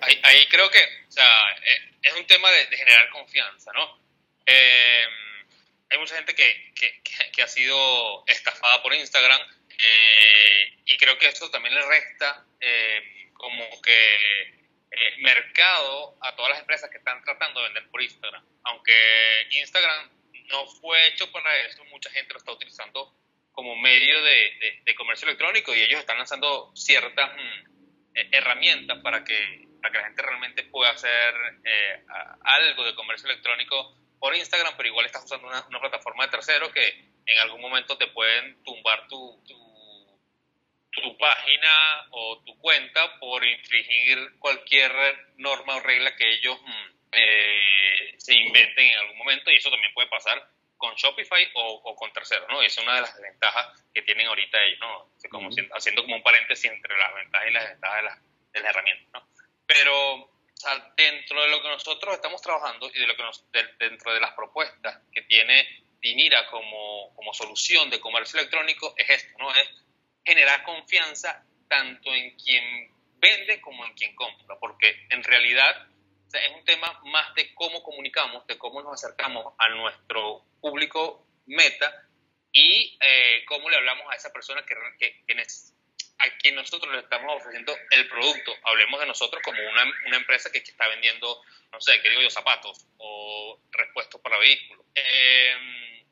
[0.00, 3.99] Ahí, ahí creo que, o sea, eh, es un tema de, de generar confianza, ¿no?
[4.52, 5.04] Eh,
[5.90, 6.72] hay mucha gente que,
[7.32, 9.40] que, ha sido estafada por Instagram
[9.70, 14.42] eh, y creo que eso también le resta eh, como que
[14.90, 18.44] eh, mercado a todas las empresas que están tratando de vender por Instagram.
[18.64, 18.92] Aunque
[19.50, 20.10] Instagram
[20.48, 23.14] no fue hecho para eso, mucha gente lo está utilizando
[23.52, 29.68] como medio de, de- comercio electrónico y ellos están lanzando ciertas mm, herramientas para que,
[29.80, 31.34] para que la gente realmente pueda hacer
[32.42, 36.70] algo de comercio electrónico por Instagram, pero igual estás usando una, una plataforma de tercero
[36.72, 40.20] que en algún momento te pueden tumbar tu, tu,
[40.92, 44.92] tu página o tu cuenta por infringir cualquier
[45.38, 49.92] norma o regla que ellos mm, eh, se inventen en algún momento y eso también
[49.94, 52.62] puede pasar con Shopify o, o con terceros, ¿no?
[52.62, 55.10] Es una de las ventajas que tienen ahorita ellos, ¿no?
[55.30, 55.52] Como Ujú.
[55.54, 58.18] siendo- haciendo como un paréntesis entre las ventajas y las desventajas de las,
[58.52, 59.28] de las herramientas, ¿no?
[59.66, 60.30] Pero
[60.96, 64.20] dentro de lo que nosotros estamos trabajando y de lo que nos, de- dentro de
[64.20, 65.66] las propuestas que tiene
[66.00, 69.54] Dinira como, como solución de comercio electrónico es esto, ¿no?
[69.54, 69.68] Es
[70.24, 75.88] generar confianza tanto en quien vende como en quien compra, porque en realidad
[76.26, 80.44] o sea, es un tema más de cómo comunicamos, de cómo nos acercamos a nuestro
[80.60, 81.92] público meta
[82.52, 85.24] y eh, cómo le hablamos a esa persona que, que,
[86.20, 88.54] a quien nosotros le estamos ofreciendo el producto.
[88.64, 91.42] Hablemos de nosotros como una, una empresa que, está vendiendo,
[91.72, 94.84] no sé, qué digo yo, zapatos o repuestos para vehículos.
[94.94, 96.04] Eh,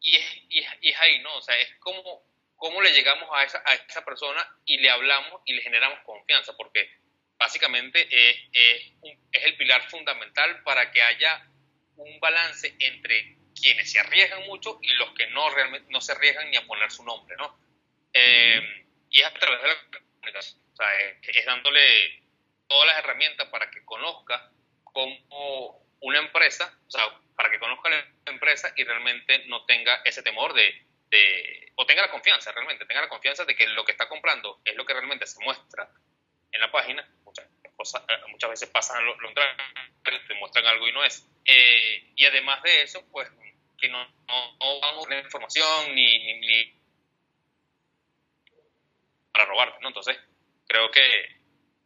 [0.00, 1.36] y, es, y, es, y es ahí, ¿no?
[1.36, 2.22] O sea, es como
[2.56, 6.56] cómo le llegamos a esa, a esa persona y le hablamos y le generamos confianza,
[6.56, 6.90] porque
[7.38, 11.46] básicamente es, es, un- es el pilar fundamental para que haya
[11.96, 16.50] un balance entre quienes se arriesgan mucho y los que no realmente no se arriesgan
[16.50, 17.58] ni a poner su nombre, ¿no?
[18.12, 22.22] Eh, y es a través de la comunicación, o sea, es, es dándole
[22.68, 24.50] todas las herramientas para que conozca
[24.84, 27.02] cómo una empresa, o sea,
[27.36, 32.02] para que conozca la empresa y realmente no tenga ese temor de, de, o tenga
[32.02, 34.92] la confianza realmente, tenga la confianza de que lo que está comprando es lo que
[34.92, 35.90] realmente se muestra
[36.52, 37.46] en la página, muchas,
[37.76, 39.54] cosas, eh, muchas veces pasan lo, contrario,
[40.04, 41.26] te muestran algo y no es.
[41.44, 43.28] Eh, y además de eso, pues
[43.78, 46.79] que no, no, no vamos a tener información ni, ni, ni
[49.32, 49.88] para robarte, ¿no?
[49.88, 50.16] Entonces,
[50.66, 51.00] creo que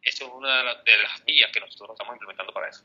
[0.03, 2.85] eso es una de, la- de las vías que nosotros estamos implementando para eso.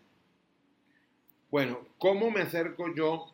[1.51, 3.33] Bueno, ¿cómo me acerco yo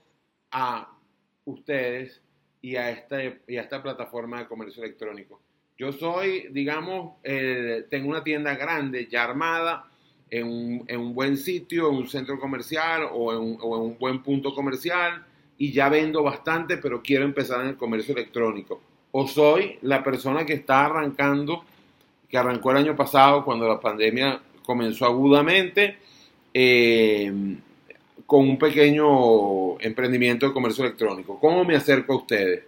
[0.52, 0.98] a
[1.46, 2.22] ustedes
[2.62, 5.42] y a esta, y a esta plataforma de comercio electrónico?
[5.78, 7.22] Yo soy, digamos,
[7.90, 9.92] tengo una tienda grande ya armada
[10.30, 13.98] en un, en un buen sitio, en un centro comercial o en, o en un
[13.98, 15.26] buen punto comercial
[15.58, 18.82] y ya vendo bastante, pero quiero empezar en el comercio electrónico.
[19.18, 21.64] O soy la persona que está arrancando,
[22.28, 25.98] que arrancó el año pasado cuando la pandemia comenzó agudamente.
[26.58, 27.32] eh,
[28.26, 31.40] con un pequeño emprendimiento de comercio electrónico.
[31.40, 32.64] ¿Cómo me acerco a ustedes?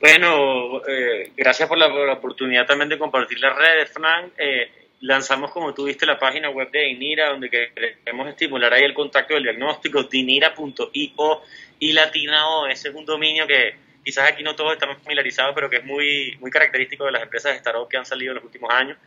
[0.00, 4.32] Bueno, eh, gracias por la, por la oportunidad también de compartir las redes, Frank.
[4.38, 4.70] Eh,
[5.00, 9.34] lanzamos, como tú viste, la página web de Dinira, donde queremos estimular ahí el contacto
[9.34, 11.42] del diagnóstico, dinira.io
[11.78, 12.66] y latina O.
[12.66, 13.74] Ese es un dominio que
[14.04, 17.52] quizás aquí no todos estamos familiarizados, pero que es muy, muy característico de las empresas
[17.52, 18.98] de startup que han salido en los últimos años.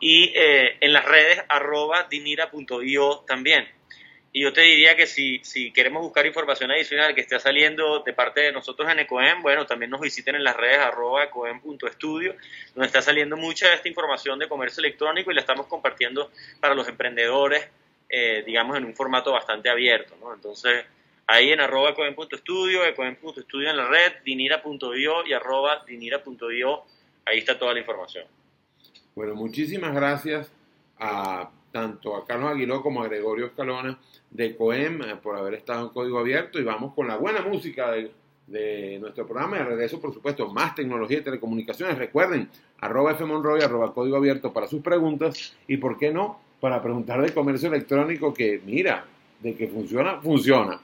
[0.00, 3.68] Y eh, en las redes, arroba dinira.io también.
[4.34, 8.14] Y yo te diría que si, si queremos buscar información adicional que esté saliendo de
[8.14, 12.34] parte de nosotros en Ecoem, bueno, también nos visiten en las redes arroba ecoem.estudio,
[12.74, 16.30] donde está saliendo mucha de esta información de comercio electrónico y la estamos compartiendo
[16.60, 17.68] para los emprendedores,
[18.08, 20.32] eh, digamos, en un formato bastante abierto, ¿no?
[20.32, 20.86] Entonces,
[21.26, 26.84] ahí en arroba ecoem.estudio, ecoem.estudio en la red, dinira.io y arroba dinira.io,
[27.26, 28.24] ahí está toda la información.
[29.14, 30.50] Bueno, muchísimas gracias
[30.98, 33.98] a tanto a Carlos Aguiló como a Gregorio Escalona
[34.30, 37.90] de COEM eh, por haber estado en Código Abierto y vamos con la buena música
[37.90, 39.58] de, nuestro programa.
[39.58, 41.96] De regreso, por supuesto, más tecnología y telecomunicaciones.
[41.96, 42.48] Recuerden,
[42.80, 47.34] arroba fmonroy, arroba Código Abierto para sus preguntas y, ¿por qué no?, para preguntar de
[47.34, 49.04] comercio electrónico que, mira,
[49.40, 50.80] de que funciona, funciona.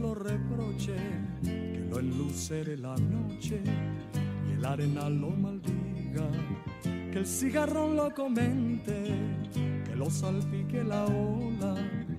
[0.00, 0.94] Lo reproche,
[1.42, 3.60] que lo enlucere la noche
[4.48, 6.28] y el arenal lo maldiga,
[6.82, 9.14] que el cigarrón lo comente,
[9.84, 11.74] que lo salpique la ola,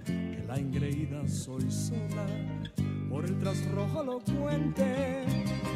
[0.05, 2.25] que la engreída soy sola,
[3.09, 5.25] por el trasrojo lo cuente,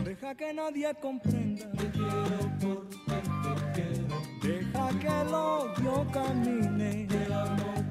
[0.03, 2.97] deja que nadie comprenda, te quiero porque
[3.43, 7.82] te quiero, deja que el odio camine, te amo,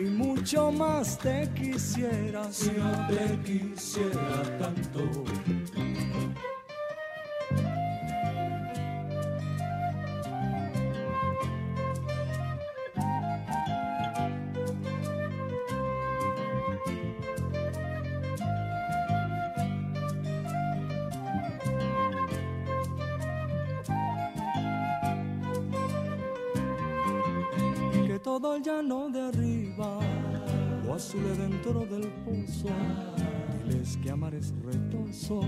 [0.00, 5.24] y mucho más te quisiera si no te quisiera tanto.
[28.22, 29.19] todo el llano de
[31.10, 32.68] azule dentro del pozo.
[33.64, 35.40] Diles que amar es retoso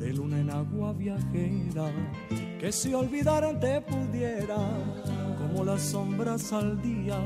[0.00, 1.92] de luna en agua viajera,
[2.58, 4.58] que si olvidaran te pudiera,
[5.38, 7.16] como las sombras al día,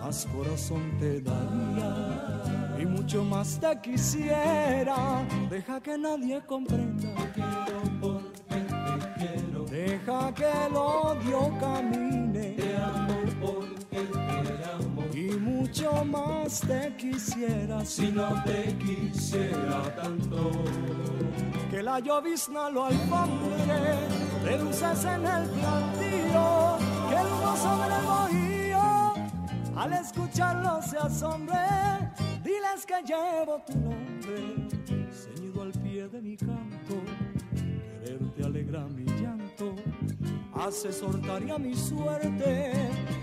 [0.00, 5.26] más corazón te daría y mucho más te quisiera.
[5.50, 7.08] Deja que nadie comprenda.
[8.00, 8.62] Porque te
[9.16, 9.64] quiero.
[9.64, 12.54] Deja que el odio camine.
[12.56, 13.77] Te amo.
[15.14, 20.50] Y mucho más te quisiera si no te quisiera tanto.
[21.70, 23.98] Que la llovizna lo alfombre,
[24.44, 29.14] de luces en el plantío, que el humo sobre el bohío,
[29.76, 31.58] al escucharlo se asombre,
[32.42, 34.68] diles que llevo tu nombre,
[35.12, 36.94] ceñido al pie de mi canto,
[37.54, 39.07] quererte alegra mi
[40.58, 42.72] hace sortaría mi suerte,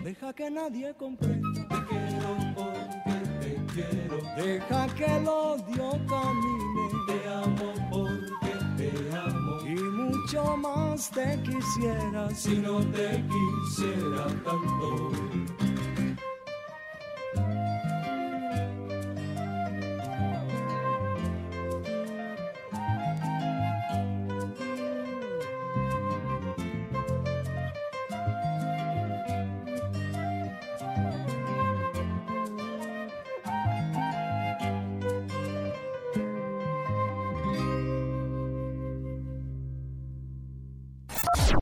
[0.04, 7.30] deja que nadie comprenda, te quiero porque te quiero, deja que el odio camine, te
[7.30, 12.30] amo porque te amo, y mucho más te quisiera.
[12.34, 15.12] Si no te quisiera tanto.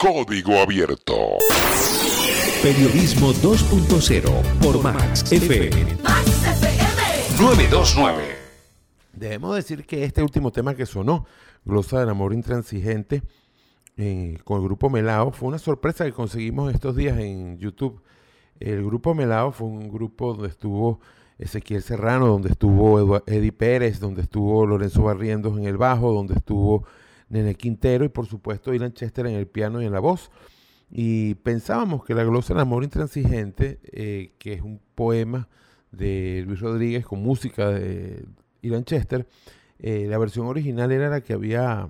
[0.04, 1.14] Código Abierto.
[2.62, 5.96] Periodismo 2.0 por Max FM
[7.40, 8.24] 929.
[9.14, 11.26] Debemos decir que este último tema que sonó,
[11.64, 13.24] Glosa del Amor Intransigente,
[13.96, 18.02] eh, con el grupo Melao, fue una sorpresa que conseguimos estos días en YouTube.
[18.60, 21.00] El grupo Melao fue un grupo donde estuvo
[21.40, 26.34] Ezequiel Serrano, donde estuvo Edu- Eddie Pérez, donde estuvo Lorenzo Barrientos en el bajo, donde
[26.34, 26.84] estuvo
[27.30, 30.32] Nene Quintero y por supuesto Ilan Chester en el piano y en la voz.
[30.90, 35.48] Y pensábamos que la glosa del amor intransigente, eh, que es un poema
[35.92, 38.26] de Luis Rodríguez con música de,
[38.62, 39.28] Ilan Chester.
[39.80, 41.90] Eh, la versión original era la que había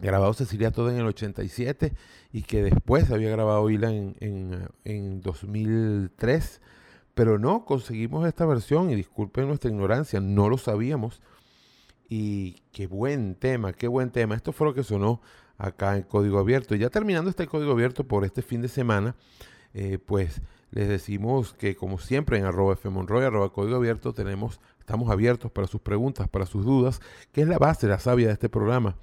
[0.00, 1.92] grabado Cecilia Todd en el 87
[2.32, 6.60] y que después había grabado Ilan en, en 2003.
[7.14, 11.20] Pero no, conseguimos esta versión y disculpen nuestra ignorancia, no lo sabíamos.
[12.12, 14.34] Y qué buen tema, qué buen tema.
[14.34, 15.22] Esto fue lo que sonó
[15.56, 16.74] acá en Código Abierto.
[16.74, 19.14] Y ya terminando este Código Abierto por este fin de semana,
[19.74, 20.42] eh, pues
[20.72, 25.68] les decimos que como siempre en arroba fmonroy, arroba Código Abierto, tenemos, estamos abiertos para
[25.68, 27.00] sus preguntas, para sus dudas,
[27.30, 28.96] que es la base, la sabia de este programa.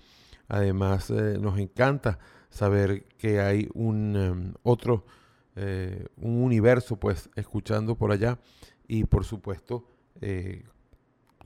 [0.50, 2.20] Además, eh, nos encanta
[2.50, 5.06] saber que hay un em, otro,
[5.56, 8.38] eh, un universo, pues, escuchando por allá
[8.86, 9.86] y, por supuesto,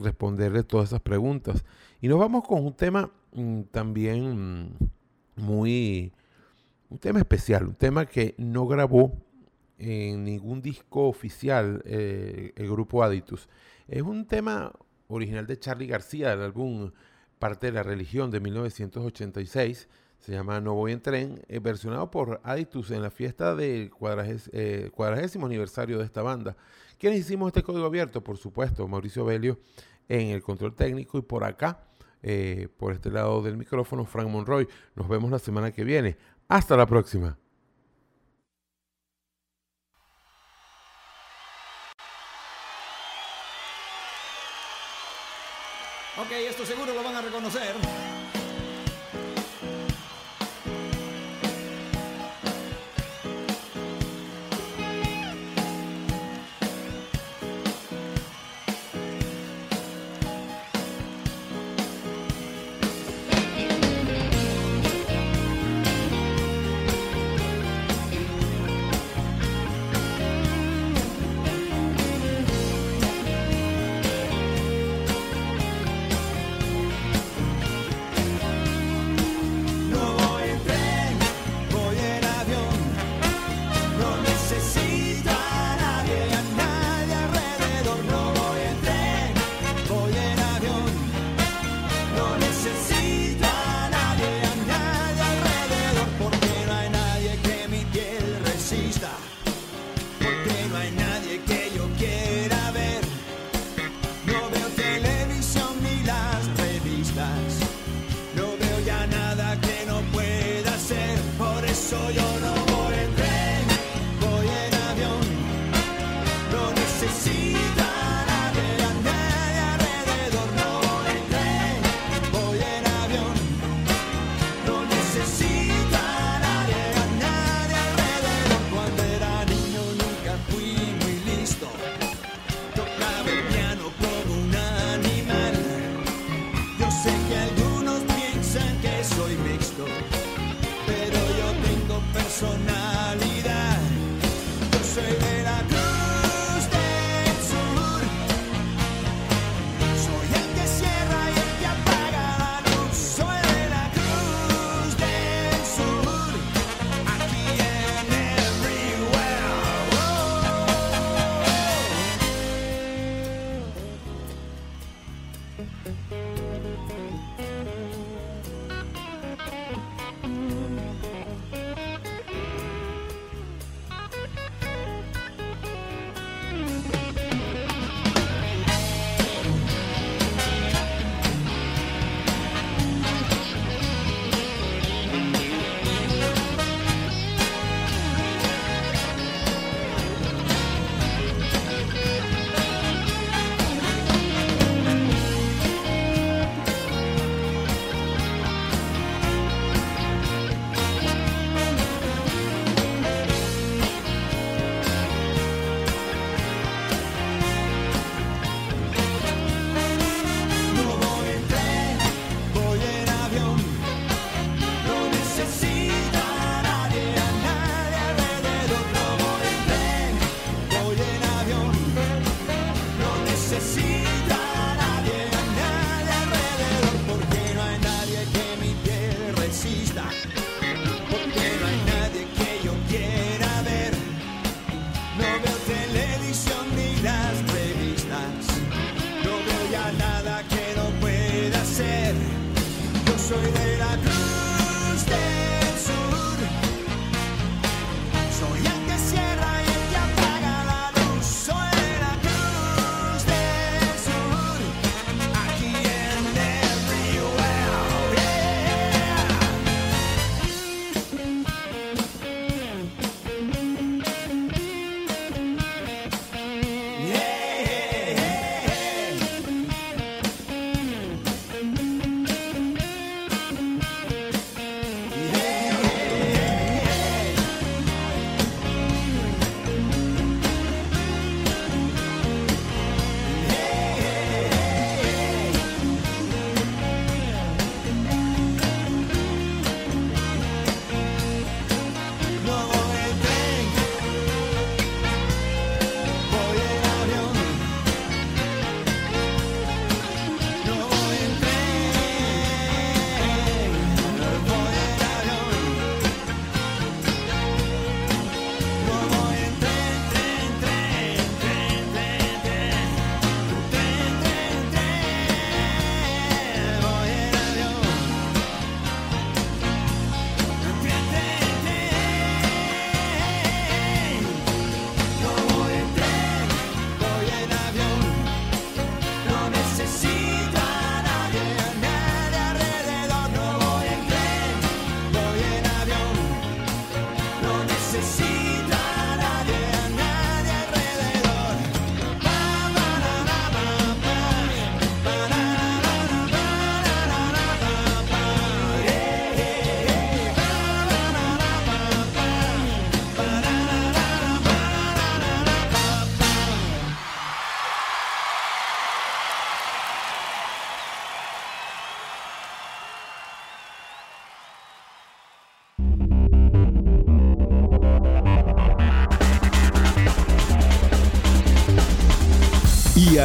[0.03, 1.63] responderle todas esas preguntas.
[2.01, 4.69] Y nos vamos con un tema mm, también mm,
[5.35, 6.13] muy,
[6.89, 9.13] un tema especial, un tema que no grabó
[9.77, 13.49] en ningún disco oficial eh, el grupo Aditus.
[13.87, 14.71] Es un tema
[15.07, 16.91] original de Charlie García, del álbum
[17.39, 19.89] Parte de la Religión de 1986.
[20.19, 23.91] Se llama No Voy en Tren, eh, versionado por Aditus en la fiesta del
[24.51, 26.55] eh, cuadragésimo aniversario de esta banda.
[27.01, 28.23] ¿Quiénes hicimos este código abierto?
[28.23, 29.57] Por supuesto, Mauricio Belio
[30.07, 31.83] en el control técnico y por acá,
[32.21, 34.67] eh, por este lado del micrófono, Frank Monroy.
[34.93, 36.15] Nos vemos la semana que viene.
[36.47, 37.39] Hasta la próxima.
[46.19, 48.20] Ok, esto seguro lo van a reconocer.